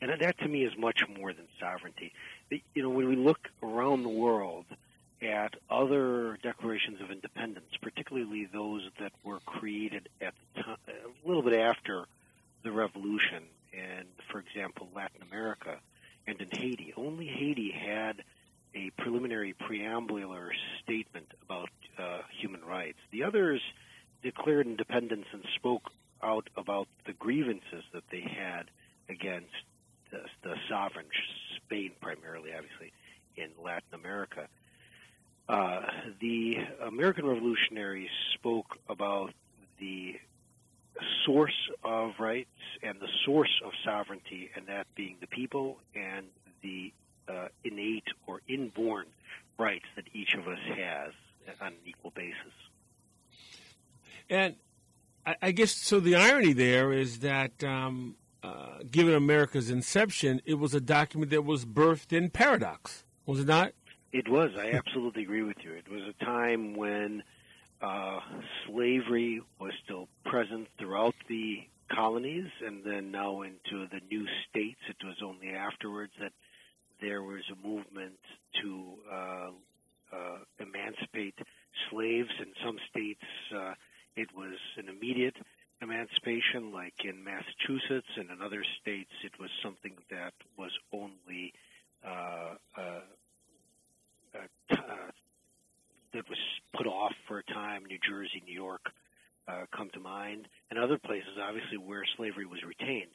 [0.00, 2.12] And that, to me, is much more than sovereignty.
[2.74, 4.64] You know, when we look around the world
[5.22, 11.42] at other declarations of independence, particularly those that were created at the time, a little
[11.42, 12.04] bit after
[12.62, 15.76] the revolution, in, for example, Latin America
[16.26, 16.94] and in Haiti.
[16.96, 18.22] Only Haiti had
[18.74, 20.50] a preliminary preambular
[20.82, 22.98] statement about uh, human rights.
[23.10, 23.60] The others
[24.22, 25.90] declared independence and spoke
[26.22, 28.64] out about the grievances that they had
[29.08, 29.48] against
[30.10, 31.06] the, the sovereign,
[31.56, 32.92] Spain primarily, obviously,
[33.36, 34.48] in Latin America.
[35.48, 35.82] Uh,
[36.20, 39.32] the American revolutionaries spoke about
[39.78, 40.18] the
[41.24, 42.48] source of rights
[42.82, 46.26] and the source of sovereignty, and that being the people and
[46.62, 46.92] the
[47.28, 49.06] uh, innate or inborn
[49.58, 51.12] rights that each of us has
[51.60, 52.52] on an equal basis.
[54.28, 54.54] And
[55.30, 56.00] I, I guess so.
[56.00, 61.44] The irony there is that, um, uh, given America's inception, it was a document that
[61.44, 63.72] was birthed in paradox, was it not?
[64.12, 64.50] It was.
[64.58, 65.72] I absolutely agree with you.
[65.72, 67.22] It was a time when
[67.80, 68.20] uh,
[68.66, 71.62] slavery was still present throughout the
[71.94, 74.80] colonies, and then now into the new states.
[74.88, 76.32] It was only afterwards that
[77.00, 78.18] there was a movement
[78.62, 79.50] to uh,
[80.12, 81.34] uh, emancipate
[81.88, 82.30] slaves.
[82.40, 83.24] In some states,
[83.56, 83.74] uh,
[84.16, 85.36] it was an immediate
[85.82, 91.52] emancipation, like in Massachusetts, and in other states, it was something that was only
[92.04, 93.00] uh, uh,
[94.72, 94.76] uh,
[96.12, 96.38] that was
[96.72, 97.84] put off for a time.
[97.86, 98.92] New Jersey, New York
[99.48, 103.10] uh, come to mind, and other places, obviously, where slavery was retained.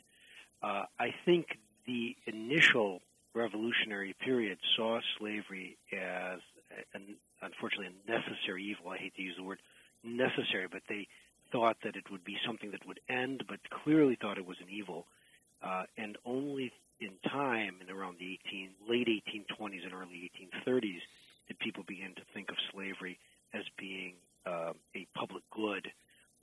[0.64, 3.02] Uh, I think the initial
[3.34, 6.40] revolutionary period saw slavery as,
[6.94, 8.92] an, unfortunately, a necessary evil.
[8.92, 9.60] I hate to use the word
[10.06, 11.08] necessary, but they
[11.52, 14.68] thought that it would be something that would end, but clearly thought it was an
[14.70, 15.06] evil.
[15.64, 20.32] Uh, and only in time, in around the 18, late 1820s and early
[20.66, 21.02] 1830s,
[21.48, 23.18] did people begin to think of slavery
[23.54, 24.14] as being
[24.46, 25.92] uh, a public good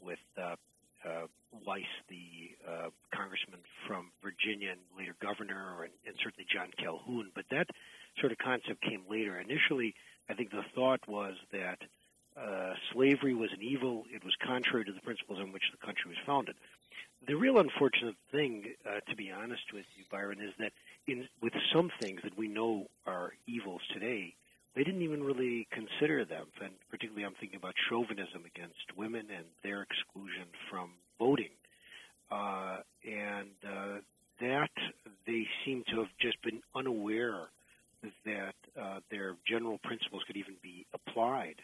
[0.05, 0.57] with uh,
[1.05, 1.27] uh,
[1.67, 7.31] Wise, the uh, congressman from Virginia and later governor, and, and certainly John Calhoun.
[7.35, 7.69] But that
[8.21, 9.39] sort of concept came later.
[9.39, 9.95] Initially,
[10.31, 11.79] I think the thought was that
[12.37, 14.05] uh, slavery was an evil.
[14.13, 16.55] It was contrary to the principles on which the country was founded.
[17.27, 20.73] The real unfortunate thing, uh, to be honest with you, Byron, is that
[21.07, 24.35] in, with some things that we know are evils today,
[24.75, 26.47] they didn't even really consider them.
[26.61, 31.51] And particularly, I'm thinking about chauvinism against women and their exclusion from voting.
[32.31, 33.99] Uh, and uh,
[34.41, 34.71] that
[35.27, 37.49] they seem to have just been unaware
[38.25, 41.57] that uh, their general principles could even be applied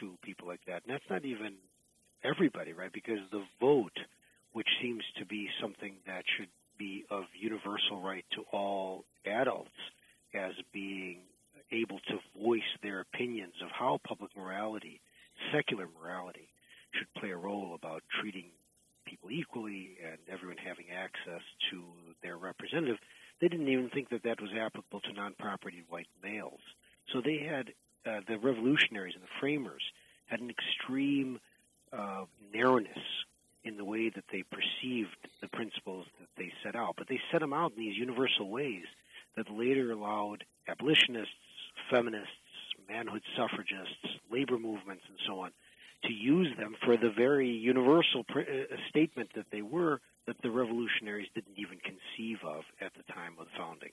[0.00, 0.82] to people like that.
[0.84, 1.54] And that's not even
[2.22, 2.92] everybody, right?
[2.92, 3.98] Because the vote,
[4.52, 6.48] which seems to be something that should
[6.78, 9.70] be of universal right to all adults
[10.34, 11.18] as being
[11.72, 15.00] able to voice their opinions of how public morality,
[15.52, 16.48] secular morality,
[16.92, 18.46] should play a role about treating
[19.04, 21.82] people equally and everyone having access to
[22.22, 22.98] their representative,
[23.40, 26.60] they didn't even think that that was applicable to non-property white males.
[27.12, 27.72] So they had
[28.10, 29.82] uh, the revolutionaries and the framers
[30.26, 31.40] had an extreme
[31.92, 32.98] uh, narrowness
[33.64, 36.94] in the way that they perceived the principles that they set out.
[36.96, 38.84] But they set them out in these universal ways
[39.36, 41.34] that later allowed abolitionists,
[41.90, 42.28] feminists,
[42.88, 45.50] manhood suffragists, labor movements, and so on
[46.04, 50.50] to use them for the very universal pr- uh, statement that they were that the
[50.50, 53.90] revolutionaries didn't even conceive of at the time of the founding.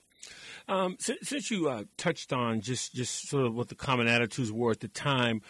[0.68, 4.52] Um, since, since, you uh, touched on just, just sort of what the common attitudes
[4.52, 5.40] were at the time,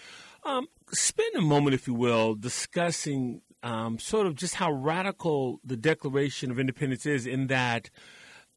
[0.45, 5.77] um, spend a moment, if you will, discussing um, sort of just how radical the
[5.77, 7.91] Declaration of Independence is in that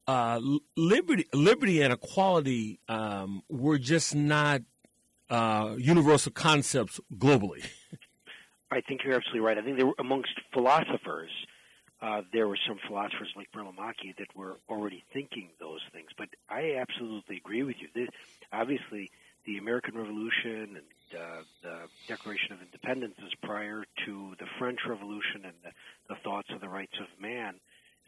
[0.07, 0.39] uh,
[0.77, 4.61] liberty, liberty and equality um, were just not
[5.29, 7.63] uh, universal concepts globally.
[8.71, 9.57] I think you're absolutely right.
[9.57, 11.29] I think they were amongst philosophers,
[12.01, 16.09] uh, there were some philosophers like Burlamaqui that were already thinking those things.
[16.17, 17.87] But I absolutely agree with you.
[17.93, 18.09] This,
[18.51, 19.11] obviously,
[19.45, 25.43] the American Revolution and uh, the Declaration of Independence is prior to the French Revolution
[25.43, 25.71] and the,
[26.09, 27.55] the thoughts of the rights of man.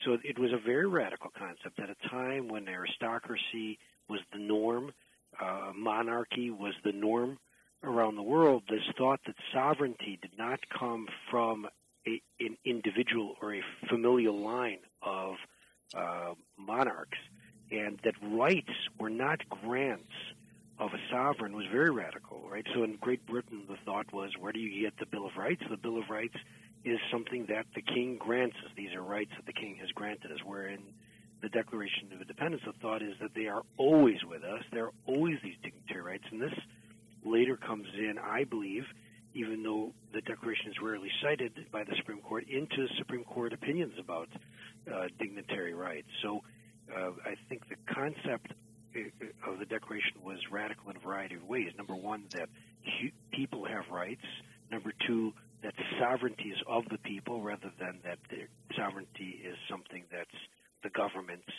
[0.06, 3.77] So it was a very radical concept at a time when aristocracy
[4.10, 4.91] was the norm,
[5.39, 7.38] uh, monarchy was the norm
[7.84, 8.63] around the world.
[8.69, 11.67] This thought that sovereignty did not come from
[12.08, 15.36] a, an individual or a familial line of
[15.94, 17.18] uh, monarchs,
[17.72, 20.12] and that rights were not grants
[20.80, 22.66] of a sovereign was very radical, right?
[22.74, 25.62] So in Great Britain, the thought was, where do you get the Bill of Rights?
[25.70, 26.36] The Bill of Rights
[26.84, 28.72] is something that the king grants us.
[28.76, 30.39] These are rights that the king has granted us.
[30.44, 30.80] Where in
[31.42, 34.63] the Declaration of Independence, the thought is that they are always with us.
[34.72, 36.54] There are always these dignitary rights, and this
[37.24, 38.86] later comes in, I believe,
[39.34, 43.94] even though the Declaration is rarely cited by the Supreme Court, into Supreme Court opinions
[44.00, 44.30] about
[44.94, 46.08] uh, dignitary rights.
[46.22, 46.42] So
[46.96, 48.54] uh, I think the concept
[48.96, 51.72] uh, of the Declaration was radical in a variety of ways.
[51.78, 52.50] Number one, that
[53.32, 54.26] people have rights.
[54.72, 55.34] Number two,
[55.64, 60.30] that sovereignty is of the people rather than that the sovereignty is something that's
[60.84, 61.54] the government's,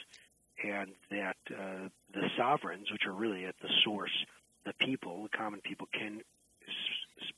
[0.62, 4.12] and that uh, the sovereigns, which are really at the source,
[4.66, 6.20] the people, the common people, can
[6.66, 7.33] s-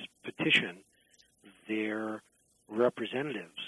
[0.00, 0.78] s- petition
[1.68, 2.22] their
[2.68, 3.60] representatives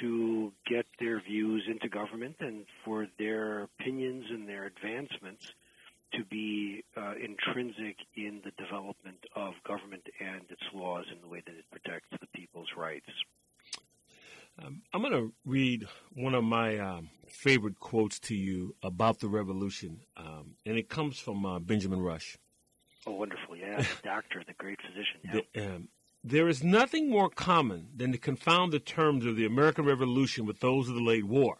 [0.00, 5.42] to get their views into government and for their opinions and their advancements
[6.12, 11.42] to be uh, intrinsic in the development of government and its laws in the way
[11.44, 13.10] that it protects the people's rights.
[14.62, 17.10] Um, I'm going to read one of my um,
[17.48, 22.36] favorite quotes to you about the revolution, um, and it comes from uh, Benjamin Rush.
[23.06, 23.56] Oh, wonderful.
[23.56, 25.20] Yeah, the doctor, the great physician.
[25.24, 25.40] Yeah.
[25.54, 25.88] The, um,
[26.22, 30.60] there is nothing more common than to confound the terms of the American Revolution with
[30.60, 31.56] those of the late war.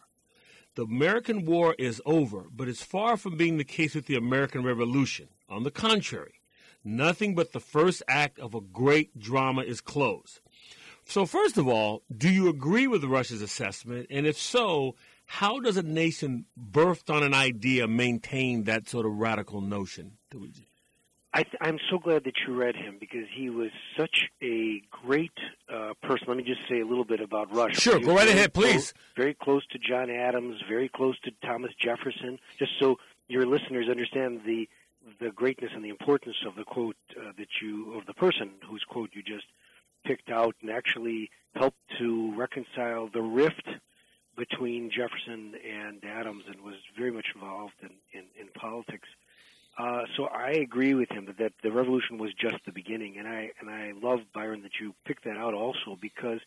[0.75, 4.65] The American War is over, but it's far from being the case with the American
[4.65, 5.29] Revolution.
[5.49, 6.35] On the contrary,
[6.85, 10.41] nothing but the first act of a great drama is closed.
[11.07, 14.09] So, first of all, do you agree with Rush's assessment?
[14.11, 14.95] And if so,
[15.29, 20.13] how does a nation birthed on an idea maintain that sort of radical notion?
[21.35, 25.39] I, I'm so glad that you read him because he was such a great
[25.73, 26.29] uh, person.
[26.29, 27.77] Let me just say a little bit about Rush.
[27.77, 28.93] Sure, go right ahead, please.
[28.93, 32.39] Close, very close to John Adams, very close to Thomas Jefferson.
[32.59, 34.67] Just so your listeners understand the
[35.21, 38.83] the greatness and the importance of the quote uh, that you of the person whose
[38.85, 39.47] quote you just
[40.05, 43.69] picked out, and actually helped to reconcile the rift
[44.39, 49.09] between Jefferson and Adams, and was very much involved in in, in politics.
[49.77, 53.29] Uh, so I agree with him that, that the revolution was just the beginning, and
[53.29, 56.41] I and I love Byron that you picked that out also because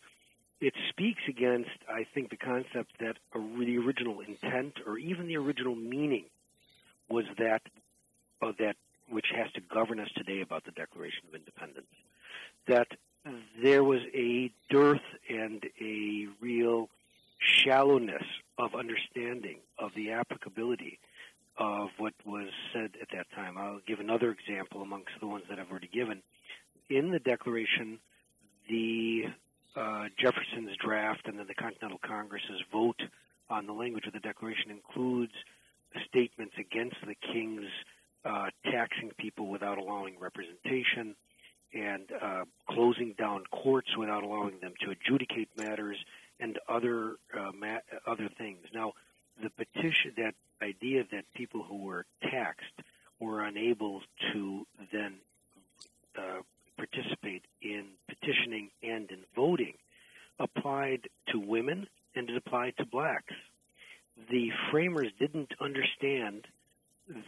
[0.60, 5.36] it speaks against I think the concept that a, the original intent or even the
[5.36, 6.24] original meaning
[7.08, 7.62] was that
[8.40, 8.76] uh, that
[9.10, 11.86] which has to govern us today about the Declaration of Independence.
[12.66, 12.88] That
[13.62, 16.88] there was a dearth and a real
[17.42, 18.22] shallowness
[18.58, 20.98] of understanding of the applicability
[21.58, 23.58] of what was said at that time.
[23.58, 26.22] I'll give another example amongst the ones that I've already given.
[26.88, 27.98] In the Declaration,
[28.68, 29.24] the
[29.76, 33.00] uh, Jefferson's draft and then the Continental Congress's vote
[33.50, 35.32] on the language of the Declaration includes
[36.08, 37.68] statements against the king's
[38.24, 41.14] uh, taxing people without allowing representation
[41.74, 45.96] and uh, closing down courts without allowing them to adjudicate matters
[46.42, 48.58] and other uh, ma- other things.
[48.74, 48.92] Now,
[49.42, 52.74] the petition that idea that people who were taxed
[53.20, 54.02] were unable
[54.32, 55.14] to then
[56.18, 56.40] uh,
[56.76, 59.74] participate in petitioning and in voting
[60.38, 63.34] applied to women and it applied to blacks.
[64.30, 66.46] The framers didn't understand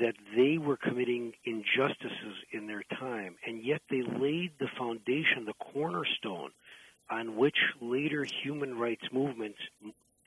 [0.01, 5.55] that they were committing injustices in their time, and yet they laid the foundation, the
[5.73, 6.51] cornerstone,
[7.11, 9.59] on which later human rights movements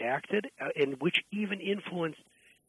[0.01, 2.19] acted, uh, and which even influenced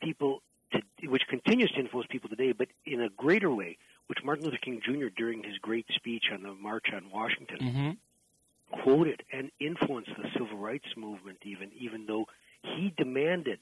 [0.02, 0.42] people,
[0.72, 4.58] to, which continues to influence people today, but in a greater way, which Martin Luther
[4.58, 5.08] King Jr.
[5.14, 8.82] during his great speech on the March on Washington mm-hmm.
[8.82, 12.26] quoted and influenced the civil rights movement, even even though
[12.62, 13.58] he demanded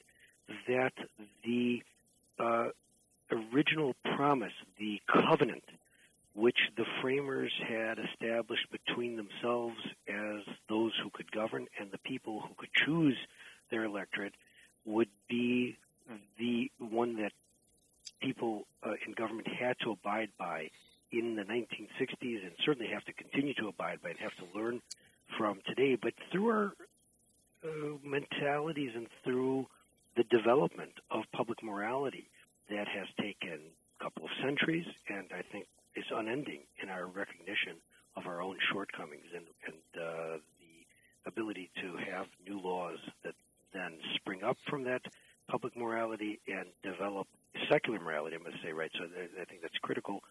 [0.67, 0.93] that
[1.43, 1.83] the
[2.39, 2.69] uh,
[3.31, 5.63] original promise, the covenant,
[6.37, 9.75] which the framers had established between themselves
[10.07, 13.17] as those who could govern and the people who could choose
[13.71, 14.33] their electorate,
[14.85, 15.75] would be
[16.37, 17.31] the one that
[18.21, 20.69] people uh, in government had to abide by
[21.11, 24.79] in the 1960s and certainly have to continue to abide by and have to learn
[25.37, 25.95] from today.
[25.95, 26.71] But through our
[27.63, 27.67] uh,
[28.03, 29.65] mentalities and through
[30.15, 32.25] the development of public morality
[32.69, 33.59] that has taken
[33.99, 35.65] a couple of centuries and I think
[35.97, 37.75] is unending in our recognition
[38.15, 43.33] of our own shortcomings and, and uh, the ability to have new laws that
[43.73, 45.01] then spring up from that
[45.49, 47.27] public morality and develop
[47.69, 48.91] secular morality, I must say, right?
[48.97, 50.21] So I think that's critical,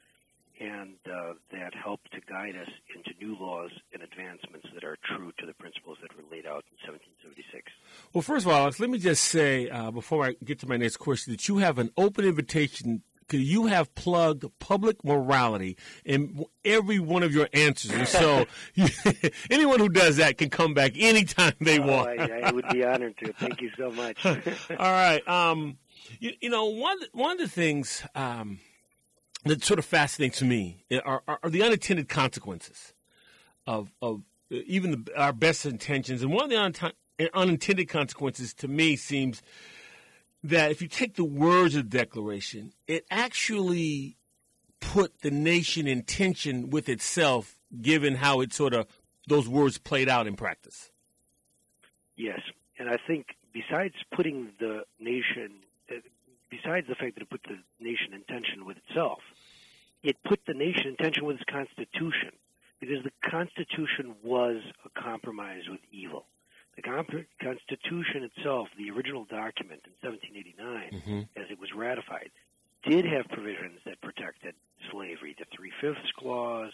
[0.61, 5.33] and uh, that help to guide us into new laws and advancements that are true
[5.39, 7.64] to the principles that were laid out in 1776.
[8.12, 10.77] Well, first of all, Alex, let me just say uh, before I get to my
[10.77, 13.03] next question that you have an open invitation
[13.33, 17.93] you have plugged public morality in every one of your answers.
[17.93, 18.47] And so
[19.51, 22.20] anyone who does that can come back anytime they oh, want.
[22.20, 23.33] I, I, would be honored to.
[23.35, 24.24] Thank you so much.
[24.27, 24.37] All
[24.79, 25.27] right.
[25.29, 25.79] Um,
[26.20, 28.61] you, you, know, one, one of the things um,
[29.45, 32.93] that sort of fascinates me are, are, are the unintended consequences
[33.66, 36.22] of, of even the, our best intentions.
[36.22, 39.43] And one of the un- unintended consequences to me seems–
[40.49, 44.16] that if you take the words of the Declaration, it actually
[44.80, 48.86] put the nation in tension with itself, given how it sort of
[49.26, 50.90] those words played out in practice.
[52.16, 52.40] Yes,
[52.78, 55.53] and I think besides putting the nation,
[55.90, 55.97] uh,
[56.51, 59.18] besides the fact that it put the nation in tension with itself,
[60.03, 62.32] it put the nation in tension with its constitution
[62.80, 66.26] because the Constitution was a compromise with evil.
[66.77, 66.83] The
[67.41, 71.41] Constitution itself, the original document in 1789, mm-hmm.
[71.41, 72.31] as it was ratified,
[72.85, 74.55] did have provisions that protected
[74.91, 75.35] slavery.
[75.39, 76.72] The Three Fifths Clause,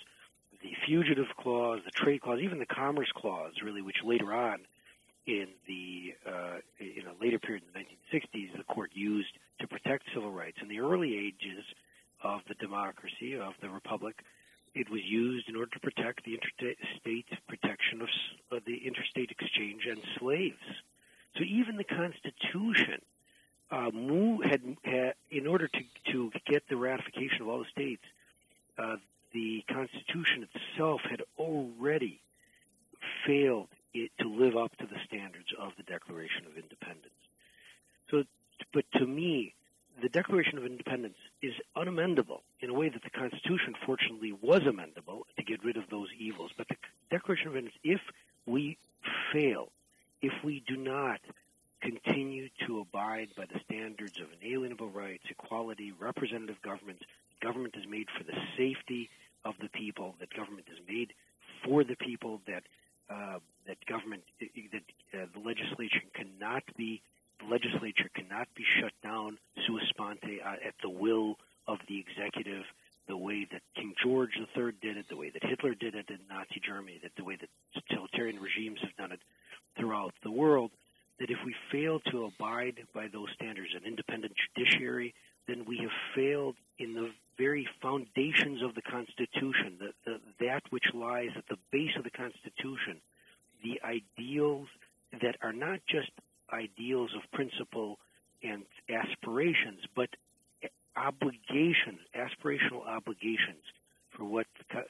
[0.60, 4.58] the Fugitive Clause, the Trade Clause, even the Commerce Clause, really, which later on,
[5.26, 10.04] in the uh, in a later period in the 1960s, the court used to protect
[10.12, 10.58] civil rights.
[10.60, 11.64] In the early ages
[12.22, 14.22] of the democracy of the republic,
[14.74, 18.08] it was used in order to protect the interstate protection of
[18.50, 20.62] uh, the interstate exchange and slaves.
[21.36, 23.00] So even the Constitution
[23.70, 23.90] uh,
[24.48, 28.02] had, had, in order to, to get the ratification of all the states,
[28.78, 28.96] uh,
[29.32, 32.20] the Constitution itself had already
[33.26, 37.14] failed it to live up to the standards of the Declaration of Independence.
[38.10, 38.24] So,
[38.72, 39.54] but to me,
[40.00, 45.22] the Declaration of Independence is unamendable in a way that the Constitution, fortunately, was amendable
[45.36, 46.50] to get rid of those evils.
[46.56, 46.76] But the
[47.10, 48.00] Declaration of Independence, if
[48.46, 48.78] we
[49.32, 49.68] fail,
[50.20, 51.20] if we do not
[51.80, 57.02] continue to abide by the standards of inalienable rights, equality, representative government,
[57.40, 59.10] government is made for the safety
[59.44, 61.12] of the people, that government is made
[61.64, 62.62] for the people, that
[63.10, 64.82] uh, that government, that
[65.12, 67.02] uh, the legislation cannot be
[67.50, 71.36] legislature cannot be shut down sua sponte uh, at the will
[71.66, 72.64] of the executive,
[73.08, 76.18] the way that King George III did it, the way that Hitler did it in
[76.28, 77.48] Nazi Germany, that the way that
[77.88, 79.20] totalitarian regimes have done it
[79.76, 80.70] throughout the world.
[81.20, 85.14] That if we fail to abide by those standards, an independent judiciary,
[85.46, 90.84] then we have failed in the very foundations of the Constitution, the, the, that which
[90.94, 93.00] lies at the base of the Constitution,
[93.62, 94.68] the ideals
[95.20, 96.10] that are not just
[96.52, 97.98] ideals of principle
[98.42, 100.08] and aspirations, but
[100.96, 103.62] obligations, aspirational obligations
[104.10, 104.46] for what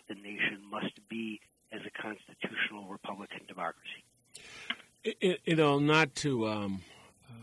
[0.09, 1.41] the, nation must be
[1.73, 4.05] as a constitutional republican democracy.
[5.21, 6.83] You know, not to um,
[7.29, 7.35] uh,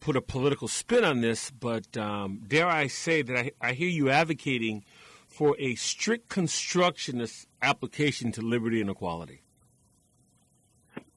[0.00, 3.88] put a political spin on this, but um, dare I say that I, I hear
[3.88, 4.84] you advocating
[5.26, 9.40] for a strict constructionist application to liberty and equality.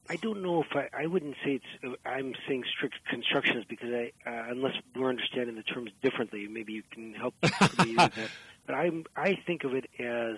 [0.09, 1.95] I don't know if I, I wouldn't say it's.
[2.03, 6.83] I'm saying strict constructions because I, uh, unless we're understanding the terms differently, maybe you
[6.91, 7.49] can help me
[7.89, 8.29] use that.
[8.65, 10.37] But I, I think of it as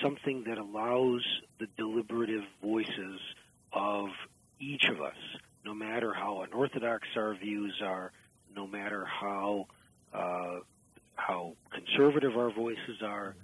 [0.00, 1.22] something that allows
[1.58, 3.20] the deliberative voices
[3.74, 4.08] of
[4.58, 5.16] each of us,
[5.62, 8.10] no matter how unorthodox our views are,
[8.56, 9.66] no matter how
[10.14, 10.60] uh,
[11.14, 13.34] how conservative our voices are,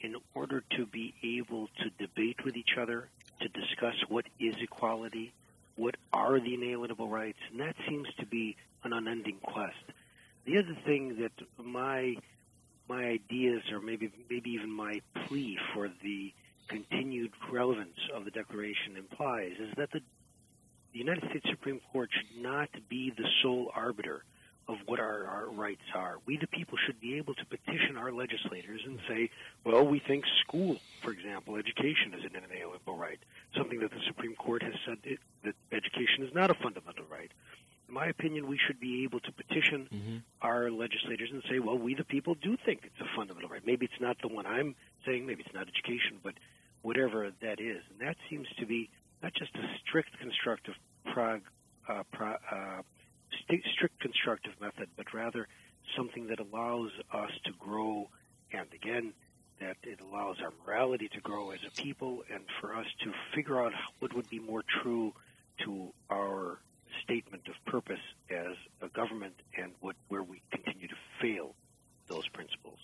[0.00, 3.08] in order to be able to debate with each other
[3.40, 5.32] to discuss what is equality,
[5.76, 9.74] what are the inalienable rights, and that seems to be an unending quest.
[10.44, 11.32] The other thing that
[11.62, 12.16] my
[12.88, 16.32] my ideas, or maybe maybe even my plea for the
[16.68, 20.00] continued relevance of the Declaration implies, is that the,
[20.92, 24.22] the United States Supreme Court should not be the sole arbiter
[24.68, 26.16] of what our, our rights are.
[26.26, 29.30] We, the people, should be able to petition our legislators and say,
[29.64, 33.18] well, we think school, for example, education is an inalienable right,
[33.56, 37.30] something that the Supreme Court has said it, that education is not a fundamental right.
[37.88, 40.16] In my opinion, we should be able to petition mm-hmm.
[40.42, 43.64] our legislators and say, well, we, the people, do think it's a fundamental right.
[43.64, 46.34] Maybe it's not the one I'm saying, maybe it's not education, but
[46.82, 47.82] whatever that is.
[47.90, 48.90] And that seems to be
[49.22, 51.42] not just a strict constructive prog,
[51.88, 52.82] uh, pro, uh,
[53.72, 55.46] strict constructive method, but rather
[55.96, 58.08] something that allows us to grow,
[58.52, 59.12] and again,
[59.60, 63.62] that it allows our morality to grow as a people, and for us to figure
[63.62, 65.12] out what would be more true
[65.58, 66.58] to our
[67.02, 68.00] statement of purpose
[68.30, 71.54] as a government, and what where we continue to fail
[72.08, 72.78] those principles.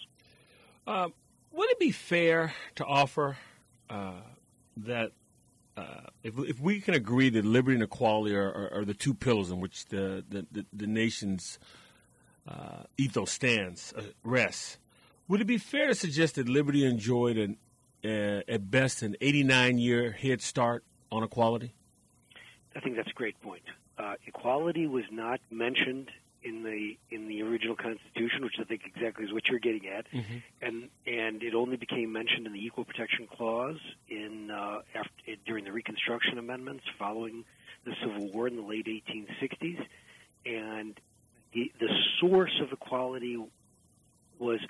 [0.86, 1.08] Uh,
[1.52, 3.36] would it be fair to offer
[3.90, 4.12] uh,
[4.78, 5.12] that
[5.76, 9.14] uh, if, if we can agree that liberty and equality are, are, are the two
[9.14, 11.58] pillars on which the, the, the, the nation's
[12.46, 14.78] uh, ethos stands, uh, rests,
[15.28, 17.56] would it be fair to suggest that liberty enjoyed an,
[18.04, 21.72] uh, at best an 89 year head start on equality?
[22.76, 23.62] I think that's a great point.
[23.98, 26.10] Uh, equality was not mentioned
[26.44, 30.06] in the in the original Constitution, which I think exactly is what you're getting at,
[30.10, 30.38] mm-hmm.
[30.60, 35.10] and and it only became mentioned in the Equal Protection Clause in uh, after,
[35.46, 37.44] during the Reconstruction amendments following
[37.84, 39.84] the Civil War in the late 1860s,
[40.46, 40.98] and
[41.52, 41.88] the the
[42.20, 43.42] source of equality
[44.38, 44.60] was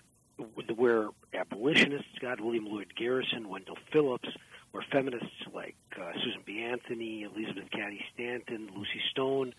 [0.74, 4.28] where abolitionists, Scott William Lloyd Garrison, Wendell Phillips,
[4.72, 6.62] where feminists like uh, Susan B.
[6.62, 9.54] Anthony, Elizabeth Cady Stanton, Lucy Stone,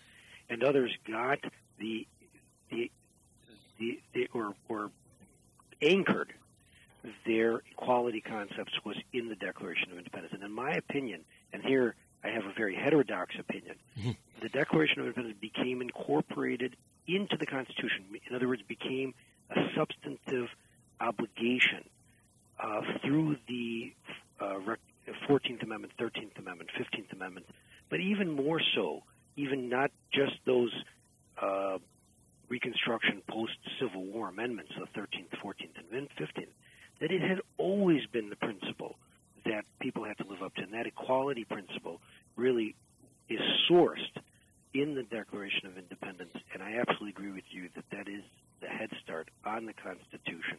[0.50, 1.38] and others got
[1.78, 2.06] the
[2.70, 2.90] the
[3.78, 4.90] the, the or, or
[5.82, 6.32] anchored
[7.26, 10.32] their equality concepts was in the Declaration of Independence.
[10.32, 11.20] And in my opinion,
[11.52, 14.12] and here I have a very heterodox opinion, mm-hmm.
[14.40, 18.04] the Declaration of Independence became incorporated into the Constitution.
[18.28, 19.12] In other words, became
[19.50, 20.48] a substantive
[21.00, 21.84] obligation
[22.58, 23.92] uh, through the
[24.40, 24.58] uh,
[25.28, 27.46] 14th Amendment, 13th Amendment, 15th Amendment,
[27.90, 29.02] but even more so,
[29.36, 30.72] even not just those
[31.40, 31.78] uh,
[32.48, 36.46] Reconstruction post Civil War amendments, the 13th, 14th, and 15th,
[37.00, 38.96] that it had always been the principle
[39.44, 40.62] that people had to live up to.
[40.62, 42.00] And that equality principle
[42.36, 42.74] really
[43.28, 43.98] is sourced
[44.72, 46.36] in the Declaration of Independence.
[46.52, 48.22] And I absolutely agree with you that that is
[48.60, 50.58] the head start on the Constitution.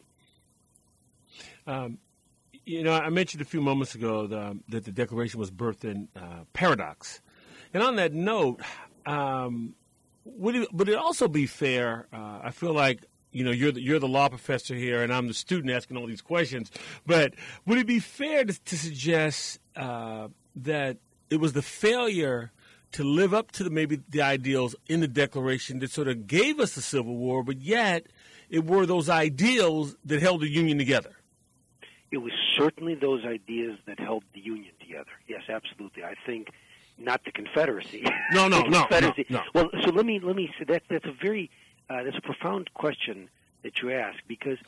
[1.66, 1.98] Um,
[2.64, 6.06] you know, I mentioned a few moments ago the, that the Declaration was birthed in
[6.14, 7.20] uh, paradox.
[7.74, 8.60] And on that note,
[9.04, 9.74] um,
[10.24, 12.06] would it, would it also be fair?
[12.12, 13.00] Uh, I feel like
[13.32, 16.06] you know you're the, you're the law professor here, and I'm the student asking all
[16.06, 16.70] these questions.
[17.04, 17.34] But
[17.66, 20.98] would it be fair to, to suggest uh, that
[21.28, 22.52] it was the failure
[22.92, 26.60] to live up to the, maybe the ideals in the Declaration that sort of gave
[26.60, 28.06] us the Civil War, but yet
[28.50, 31.16] it were those ideals that held the Union together?
[32.12, 35.10] It was certainly those ideas that held the Union together.
[35.28, 36.04] Yes, absolutely.
[36.04, 36.48] I think
[36.98, 38.04] not the Confederacy.
[38.32, 39.26] No, no, no, Confederacy.
[39.28, 39.44] no, no.
[39.54, 41.50] Well, so let me let me say that that's a very
[41.88, 43.28] uh, that's a profound question
[43.62, 44.58] that you ask because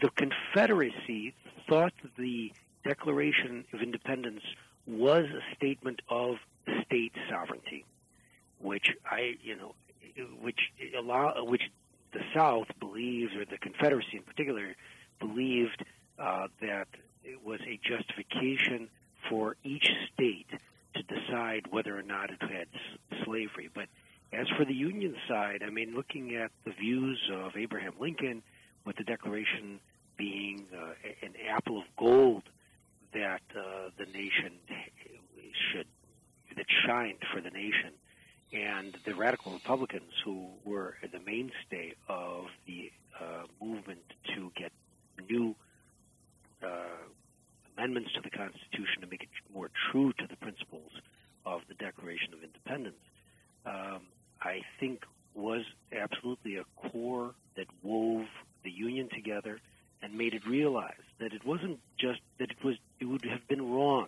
[0.00, 1.34] the Confederacy
[1.68, 2.52] thought the
[2.84, 4.42] Declaration of Independence
[4.86, 6.36] was a statement of
[6.86, 7.84] state sovereignty,
[8.60, 9.74] which I you know
[10.40, 11.70] which allow which
[12.12, 14.74] the South believed, or the Confederacy in particular,
[15.18, 15.84] believed
[16.18, 16.88] uh, that
[17.24, 18.88] it was a justification
[19.28, 20.46] for each state
[20.94, 23.68] to decide whether or not it had s- slavery.
[23.72, 23.88] But
[24.32, 28.42] as for the Union side, I mean, looking at the views of Abraham Lincoln,
[28.84, 29.80] with the Declaration
[30.16, 30.92] being uh,
[31.22, 32.42] an apple of gold
[33.12, 34.52] that uh, the nation
[35.72, 35.86] should
[36.56, 37.92] that shined for the nation,
[38.52, 42.90] and the radical Republicans who were the mainstay of the
[43.20, 44.00] uh, movement
[44.34, 44.72] to get
[45.28, 45.54] new
[47.76, 50.90] amendments to the Constitution to make it more true to the principles
[51.46, 52.96] of the Declaration of Independence,
[53.64, 54.00] um,
[54.42, 55.04] I think
[55.34, 58.26] was absolutely a core that wove
[58.64, 59.60] the Union together
[60.02, 63.70] and made it realize that it wasn't just that it was it would have been
[63.70, 64.06] wrong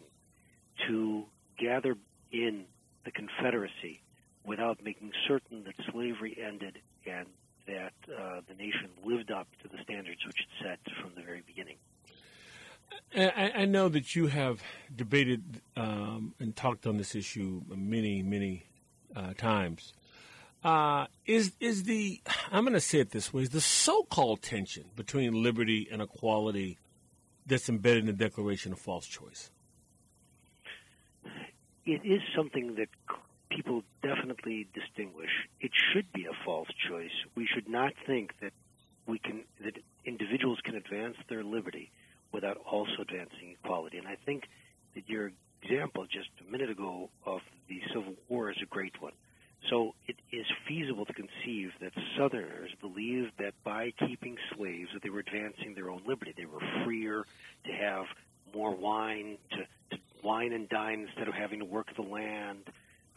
[0.87, 1.25] to
[1.59, 1.97] gather
[2.33, 2.65] in
[3.05, 4.01] the Confederacy
[4.45, 7.27] without making certain that slavery ended and
[7.67, 11.43] that uh, the nation lived up to the standards which it set from the very
[11.47, 11.77] beginning.
[13.15, 14.63] I, I know that you have
[14.95, 15.43] debated
[15.77, 18.65] um, and talked on this issue many, many
[19.17, 19.93] uh, times.
[20.63, 22.21] Uh, is is the
[22.53, 26.77] I'm going to say it this way: is the so-called tension between liberty and equality
[27.47, 29.51] that's embedded in the Declaration a false choice?
[31.87, 32.89] It is something that
[33.49, 35.31] people definitely distinguish.
[35.61, 37.11] It should be a false choice.
[37.35, 38.53] We should not think that
[39.07, 41.91] we can that individuals can advance their liberty
[42.33, 43.99] without also advancing equality.
[43.99, 44.49] And I think
[44.95, 49.13] that your example just a minute ago of the Civil War is a great one.
[49.69, 55.11] So it is feasible to conceive that Southerners believed that by keeping slaves that they
[55.11, 56.33] were advancing their own liberty.
[56.37, 57.27] They were freer
[57.67, 58.07] to have
[58.55, 59.59] more wine, to,
[59.97, 62.63] to wine and dine instead of having to work the land.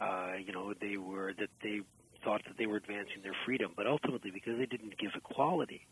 [0.00, 1.80] Uh, you know, they were that they
[2.22, 5.86] thought that they were advancing their freedom, but ultimately because they didn't give equality,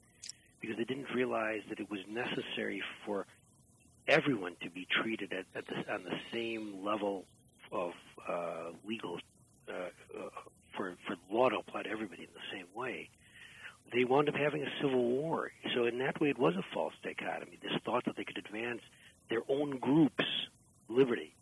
[0.61, 2.83] because they didn't realize that it was necessary
[4.13, 7.25] everyone to be treated at, at the, on the same level
[7.73, 7.93] of
[8.29, 9.19] uh, legal
[9.69, 10.29] uh, uh,
[10.77, 13.09] for for law to apply to everybody in the same way.
[13.93, 15.51] They wound up having a civil war.
[15.75, 17.59] So in that way, it was a false dichotomy.
[17.63, 18.83] This thought that they could advance
[19.29, 20.25] their own group's
[20.89, 21.35] liberty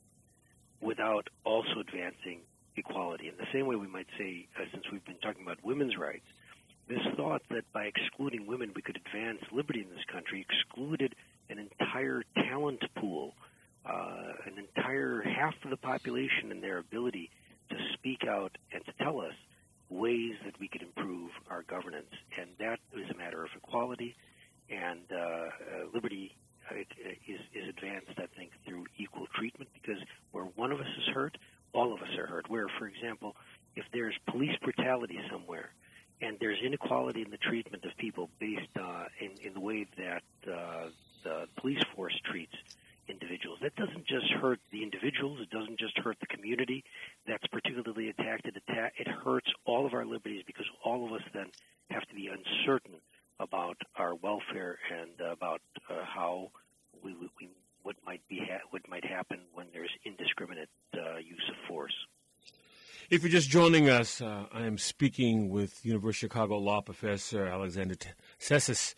[0.80, 2.40] without also advancing
[2.76, 3.28] equality.
[3.28, 6.26] In the same way, we might say, uh, since we've been talking about women's rights,
[6.88, 11.14] this thought that by excluding women we could advance liberty in this country excluded
[11.50, 13.34] an entire talent pool,
[13.84, 17.30] uh, an entire half of the population and their ability
[17.70, 19.34] to speak out and to tell us
[19.88, 22.10] ways that we could improve our governance.
[22.38, 24.14] And that is a matter of equality
[24.70, 25.48] and uh, uh,
[25.92, 26.34] liberty
[26.70, 30.00] uh, is, is advanced, I think, through equal treatment because
[30.32, 31.36] where one of us is hurt,
[31.72, 32.48] all of us are hurt.
[32.48, 33.34] Where, for example,
[33.74, 35.70] if there's police brutality somewhere,
[36.22, 40.22] and there's inequality in the treatment of people based uh, in, in the way that
[40.46, 40.88] uh,
[41.60, 42.54] police force treats
[43.08, 43.58] individuals.
[43.62, 45.40] That doesn't just hurt the individuals.
[45.40, 46.84] It doesn't just hurt the community
[47.26, 48.46] that's particularly attacked.
[48.46, 51.46] It, it hurts all of our liberties because all of us then
[51.90, 52.94] have to be uncertain
[53.40, 56.50] about our welfare and about uh, how
[57.02, 57.48] we, we,
[57.82, 61.94] what might be ha- what might happen when there's indiscriminate uh, use of force.
[63.08, 67.46] If you're just joining us, uh, I am speaking with University of Chicago law professor
[67.46, 67.96] Alexander
[68.38, 68.94] Tsesis,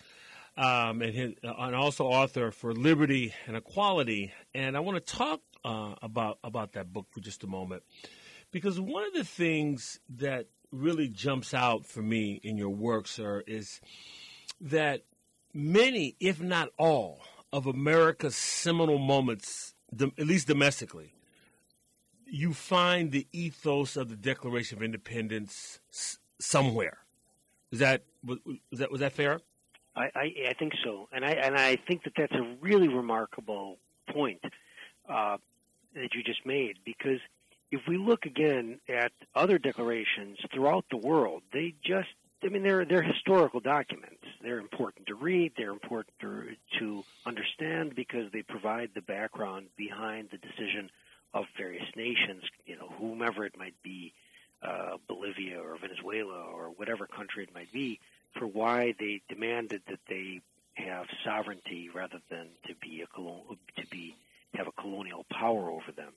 [0.56, 4.32] um, and, his, uh, and also author for Liberty and Equality.
[4.54, 7.82] And I want to talk uh, about about that book for just a moment,
[8.50, 13.44] because one of the things that really jumps out for me in your work, sir,
[13.46, 13.80] is
[14.60, 15.02] that
[15.52, 17.20] many, if not all,
[17.52, 21.12] of America's seminal moments, at least domestically,
[22.26, 25.78] you find the ethos of the Declaration of Independence
[26.40, 26.98] somewhere.
[27.70, 28.38] Is that was
[28.72, 29.40] that was that fair?
[29.94, 33.78] I, I, I think so, and I and I think that that's a really remarkable
[34.08, 34.42] point
[35.08, 35.36] uh,
[35.94, 37.20] that you just made because
[37.70, 42.08] if we look again at other declarations throughout the world, they just
[42.44, 44.24] I mean, they're they're historical documents.
[44.42, 45.52] They're important to read.
[45.56, 50.90] They're important to, to understand because they provide the background behind the decision
[51.32, 52.42] of various nations.
[52.66, 54.12] You know, whomever it might be,
[54.62, 58.00] uh, Bolivia or Venezuela or whatever country it might be,
[58.34, 60.40] for why they demanded that they
[60.74, 64.14] have sovereignty rather than to be a to be
[64.54, 66.12] have a colonial power over them.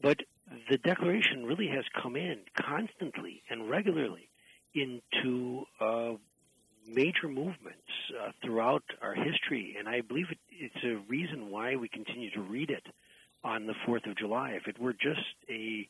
[0.00, 0.18] But
[0.68, 4.28] the Declaration really has come in constantly and regularly
[4.74, 6.12] into uh,
[6.86, 7.78] major movements
[8.20, 12.40] uh, throughout our history, and I believe it, it's a reason why we continue to
[12.40, 12.84] read it
[13.44, 14.52] on the 4th of July.
[14.52, 15.88] If it were just a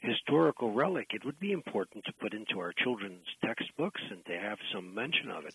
[0.00, 4.58] historical relic, it would be important to put into our children's textbooks and to have
[4.72, 5.54] some mention of it.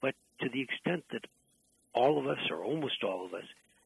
[0.00, 1.26] But to the extent that
[1.92, 3.44] all of us, or almost all of us,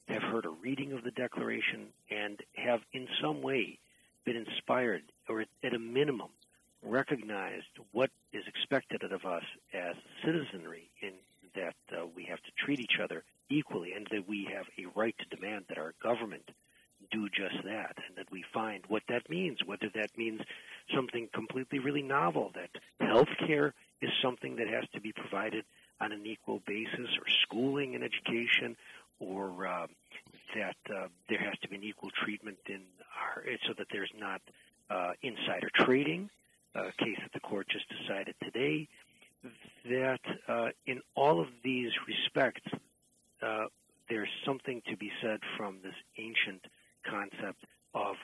[0.09, 3.79] have heard a reading of the Declaration and have in some way
[4.25, 6.29] been inspired, or at a minimum,
[6.83, 11.13] recognized what is expected of us as citizenry in
[11.55, 15.15] that uh, we have to treat each other equally and that we have a right
[15.19, 16.51] to demand that our government
[17.11, 20.41] do just that and that we find what that means, whether that means
[20.95, 23.69] something completely really novel, that health care
[24.01, 25.65] is something that has to be provided
[26.01, 28.71] on an equal basis, or schooling and education,
[29.21, 29.87] or uh,
[30.55, 32.83] that uh, there has to be an equal treatment in
[33.23, 34.41] our, so that there's not
[34.91, 36.29] uh, insider trading,
[36.75, 38.89] uh, case that the court just decided today,
[39.89, 42.67] that uh, in all of these respects,
[43.43, 43.67] uh,
[44.09, 46.63] there's something to be said from this ancient
[47.05, 47.61] concept
[47.95, 48.17] of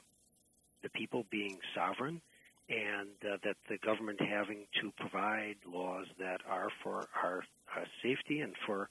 [0.82, 2.20] the people being sovereign
[2.68, 7.42] and uh, that the government having to provide laws that are for our,
[7.76, 8.88] our safety and for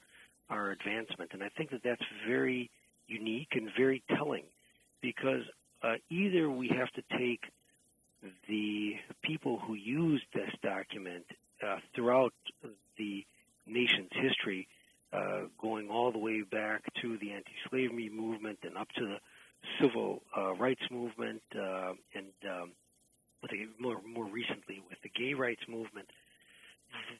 [0.49, 1.31] our advancement.
[1.33, 2.69] And I think that that's very
[3.07, 4.43] unique and very telling
[5.01, 5.43] because
[5.81, 7.43] uh, either we have to take
[8.47, 11.25] the people who used this document
[11.65, 12.33] uh, throughout
[12.97, 13.25] the
[13.65, 14.67] nation's history,
[15.13, 19.19] uh, going all the way back to the anti-slavery movement and up to the
[19.79, 22.71] civil uh, rights movement, uh, and um,
[23.79, 26.07] more more recently with the gay rights movement,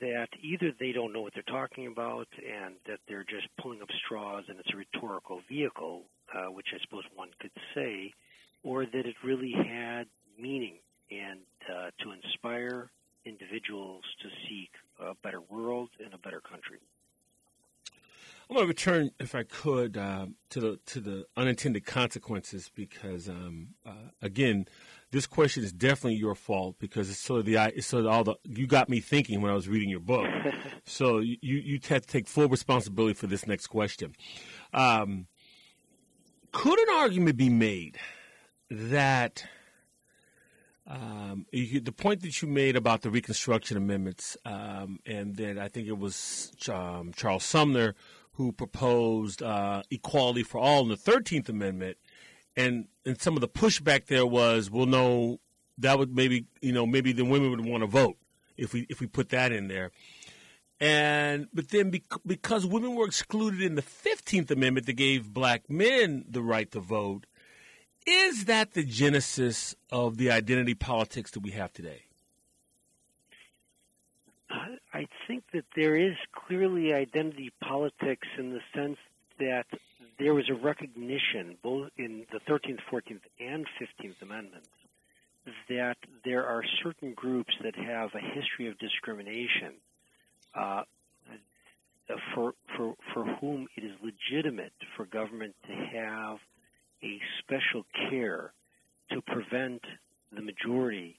[0.01, 3.89] that either they don't know what they're talking about and that they're just pulling up
[4.05, 6.03] straws and it's a rhetorical vehicle,
[6.33, 8.13] uh, which I suppose one could say,
[8.63, 10.07] or that it really had
[10.37, 10.75] meaning
[11.11, 12.89] and uh, to inspire
[13.25, 16.79] individuals to seek a better world and a better country.
[18.87, 23.27] I'm going to return, if I could, uh, to the to the unintended consequences because,
[23.27, 24.67] um, uh, again,
[25.11, 28.23] this question is definitely your fault because it's sort of the it's sort of all
[28.23, 30.27] the you got me thinking when I was reading your book.
[30.85, 34.15] so you you have to take full responsibility for this next question.
[34.73, 35.27] Um,
[36.51, 37.97] could an argument be made
[38.71, 39.45] that
[40.87, 45.67] um, you, the point that you made about the Reconstruction Amendments, um, and that I
[45.67, 47.95] think it was um, Charles Sumner
[48.39, 51.97] who proposed uh, equality for all in the Thirteenth Amendment,
[52.55, 55.41] and and some of the pushback there was, well, no,
[55.77, 58.15] that would maybe you know maybe the women would want to vote
[58.55, 59.91] if we if we put that in there.
[60.79, 61.91] And but then
[62.25, 66.79] because women were excluded in the Fifteenth Amendment that gave black men the right to
[66.79, 67.25] vote,
[68.07, 72.03] is that the genesis of the identity politics that we have today?
[74.99, 78.97] I think that there is clearly identity politics in the sense
[79.39, 79.65] that
[80.19, 84.67] there was a recognition, both in the 13th, 14th, and 15th Amendments,
[85.69, 85.95] that
[86.25, 89.71] there are certain groups that have a history of discrimination.
[90.53, 90.83] Uh,
[92.33, 96.39] for for for whom it is legitimate for government to have
[97.03, 98.51] a special care
[99.11, 99.81] to prevent
[100.35, 101.15] the majority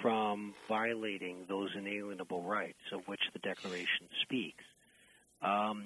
[0.00, 4.64] from violating those inalienable rights of which the Declaration speaks.
[5.42, 5.84] Um,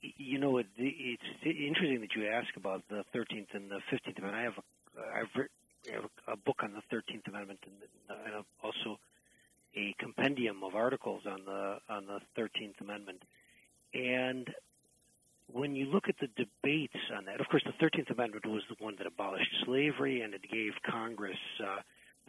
[0.00, 4.34] you know, it, it's interesting that you ask about the 13th and the 15th Amendment.
[4.34, 5.50] I have a, I've written,
[5.88, 8.98] I have a book on the 13th Amendment and, and also
[9.76, 13.22] a compendium of articles on the on the 13th Amendment.
[13.94, 14.52] And
[15.52, 18.82] when you look at the debates on that, of course, the 13th Amendment was the
[18.82, 21.80] one that abolished slavery and it gave Congress uh,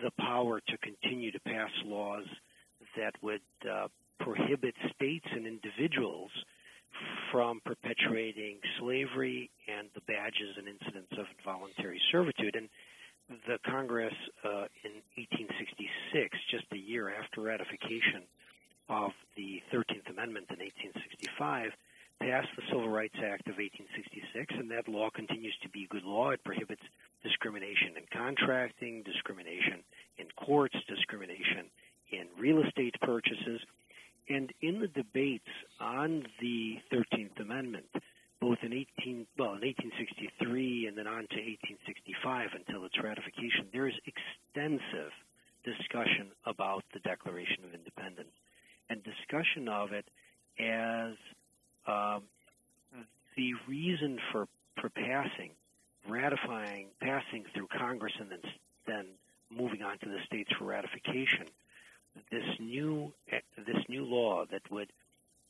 [0.02, 2.26] the power to continue to pass laws
[2.98, 3.88] that would uh,
[4.20, 6.32] prohibit states and individuals
[7.32, 12.56] from perpetuating slavery and the badges and incidents of involuntary servitude.
[12.56, 12.70] And
[13.48, 14.14] the Congress
[14.44, 18.24] uh, in 1866, just a year after ratification
[18.90, 21.72] of the 13th Amendment in 1865,
[22.20, 26.30] passed the Civil Rights Act of 1866, and that law continues to be good law.
[26.30, 26.84] It prohibits
[27.24, 29.80] discrimination in contracting, discrimination
[30.18, 31.66] in courts, discrimination
[32.12, 33.62] in real estate purchases.
[34.30, 35.50] And in the debates
[35.80, 37.86] on the 13th Amendment,
[38.40, 43.88] both in 18 well in 1863 and then on to 1865 until its ratification, there
[43.88, 45.12] is extensive
[45.64, 48.36] discussion about the Declaration of Independence
[48.90, 50.06] and discussion of it
[50.60, 51.16] as
[51.88, 52.24] um,
[53.36, 54.48] the reason for
[54.80, 55.52] for passing,
[56.08, 58.40] ratifying, passing through Congress, and then
[58.86, 59.06] then
[59.50, 61.48] moving on to the states for ratification
[62.32, 63.12] this new
[63.58, 64.90] this new law that would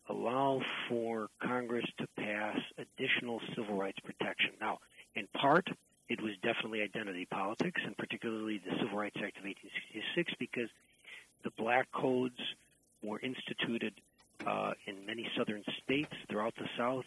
[0.09, 4.51] allow for Congress to pass additional civil rights protection.
[4.59, 4.79] Now,
[5.15, 5.69] in part,
[6.09, 10.69] it was definitely identity politics, and particularly the Civil Rights Act of 1866, because
[11.43, 12.39] the black codes
[13.01, 13.93] were instituted
[14.45, 17.05] uh, in many southern states throughout the South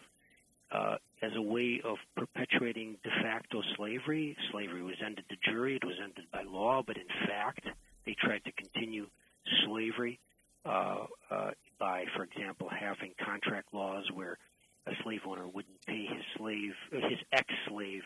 [0.73, 4.37] uh, as a way of perpetuating de facto slavery.
[4.51, 7.67] Slavery was ended de jure, it was ended by law, but in fact,
[8.05, 9.07] they tried to continue
[9.65, 10.19] slavery
[10.65, 14.39] uh, uh, by, for example, having contract laws where
[14.87, 18.03] a slave owner wouldn't pay his slave, his ex-slave,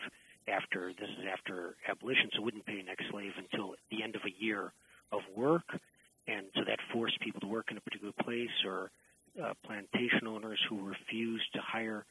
[0.47, 4.43] after this is after abolition, so wouldn't pay an ex-slave until the end of a
[4.43, 4.71] year
[5.11, 5.63] of work,
[6.27, 8.89] and so that forced people to work in a particular place, or
[9.41, 12.05] uh, plantation owners who refused to hire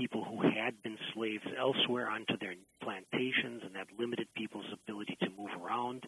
[0.00, 5.28] people who had been slaves elsewhere onto their plantations, and that limited people's ability to
[5.38, 6.06] move around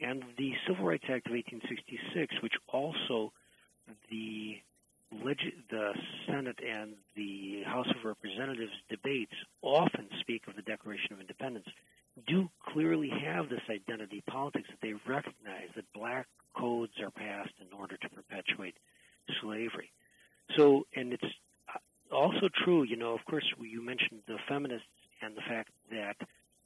[0.00, 3.32] and the Civil Rights Act of 1866, which also
[4.10, 4.58] the
[5.70, 5.94] the
[6.26, 11.64] Senate and the House of Representatives debates often speak of the Declaration of Independence,
[12.26, 17.78] do clearly have this identity politics that they recognize that black codes are passed in
[17.78, 18.74] order to perpetuate
[19.40, 19.90] slavery.
[20.56, 21.24] So, and it's
[22.38, 24.86] also true, you know, of course, you mentioned the feminists
[25.22, 26.16] and the fact that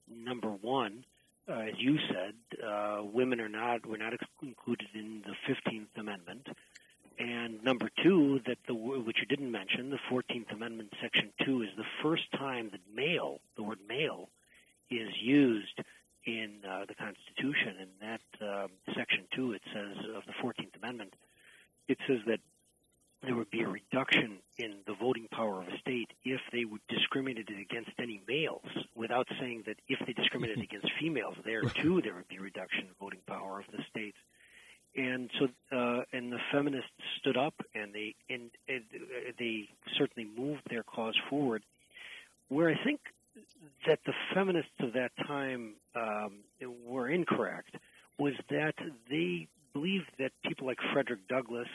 [0.09, 1.05] number one,
[1.49, 4.13] uh, as you said, uh, women are not were not
[4.43, 6.47] included in the Fifteenth Amendment,
[7.19, 11.71] and number two, that the which you didn't mention, the Fourteenth Amendment, Section Two, is
[11.77, 14.29] the first time that male, the word male,
[14.91, 15.81] is used
[16.27, 17.77] in uh, the Constitution.
[17.81, 21.15] In that um, Section Two, it says of the Fourteenth Amendment,
[21.89, 22.41] it says that
[23.25, 26.81] there would be a reduction in the voting power of a state if they would
[26.89, 28.67] discriminated against any males,
[28.97, 32.89] without saying that if they discriminated against females, there too there would be reduction in
[33.01, 34.17] voting power of the states.
[34.95, 38.83] And so, uh, and the feminists stood up, and they and, and
[39.39, 41.63] they certainly moved their cause forward.
[42.51, 43.01] Where I think
[43.87, 46.33] that the feminists of that time um,
[46.87, 47.75] were incorrect
[48.19, 48.75] was that
[49.09, 51.69] they believed that people like Frederick Douglass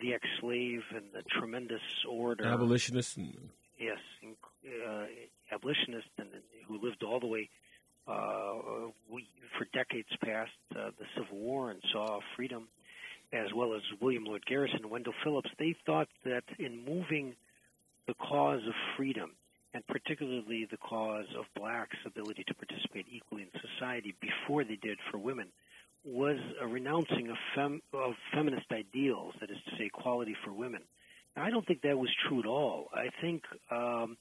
[0.00, 3.34] the ex-slave and the tremendous orator, abolitionist, and...
[3.78, 3.98] yes,
[4.86, 5.04] uh,
[5.50, 6.28] abolitionist, and
[6.68, 7.48] who lived all the way
[8.06, 8.54] uh,
[9.10, 9.26] we,
[9.58, 11.06] for decades past uh, the
[11.66, 12.68] Civil War and saw freedom,
[13.32, 15.50] as well as William Lloyd Garrison and Wendell Phillips.
[15.58, 17.34] They thought that in moving
[18.06, 19.32] the cause of freedom,
[19.74, 24.98] and particularly the cause of blacks' ability to participate equally in society before they did
[25.10, 25.48] for women,
[26.04, 30.82] was a renouncing of, fem, of feminist ideals, that is to say, equality for women.
[31.36, 32.88] Now, I don't think that was true at all.
[32.94, 33.42] I think
[33.72, 34.16] um,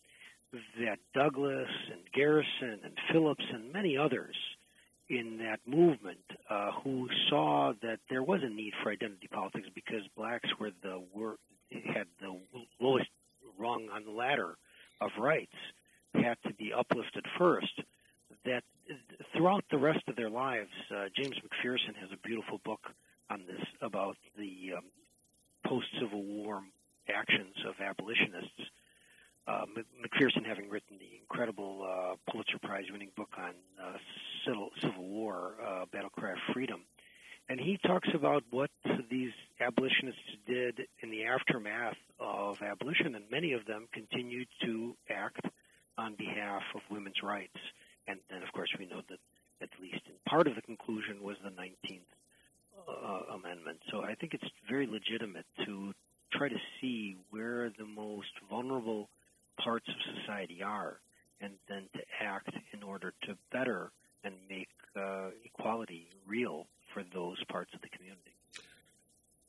[0.80, 4.36] that Douglass and Garrison and Phillips and many others
[5.10, 10.02] in that movement uh, who saw that there was a need for identity politics because
[10.18, 11.36] blacks were the were
[11.72, 12.36] had the
[12.80, 13.10] lowest
[13.60, 14.56] rung on the ladder
[15.02, 15.56] of rights
[16.14, 17.82] had to be uplifted first
[18.46, 18.64] that
[19.34, 22.82] throughout the rest of their lives, uh, James McPherson has a beautiful book
[23.30, 24.84] on this about the um,
[25.66, 26.62] post-Civil War
[27.10, 28.70] actions of abolitionists.
[29.48, 29.66] Uh,
[30.04, 33.98] McPherson, having written the incredible uh, Pulitzer Prize-winning book on uh,
[34.46, 35.86] Civil, Civil War, uh,
[36.54, 36.82] Freedom,
[37.48, 38.72] and he talks about what
[39.10, 45.46] these abolitionists did in the aftermath of abolition, and many of them continued to act
[45.98, 47.58] on behalf of women's rights.
[48.08, 49.20] And then, of course, we know that
[49.62, 52.00] at least in part of the conclusion was the 19th
[52.88, 53.80] uh, Amendment.
[53.92, 55.94] So I think it's very legitimate to
[56.32, 59.08] try to see where the most vulnerable
[59.62, 61.00] parts of society are
[61.42, 63.92] and then to act in order to better
[64.24, 68.22] and make uh, equality real for those parts of the community.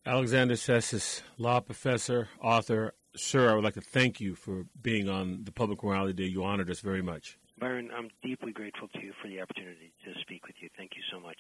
[0.05, 2.95] Alexander Tsesis, law professor, author.
[3.17, 6.31] Sir, I would like to thank you for being on the Public Morality Day.
[6.31, 7.39] You honored us very much.
[7.59, 10.69] Byron, I'm deeply grateful to you for the opportunity to speak with you.
[10.77, 11.39] Thank you so much.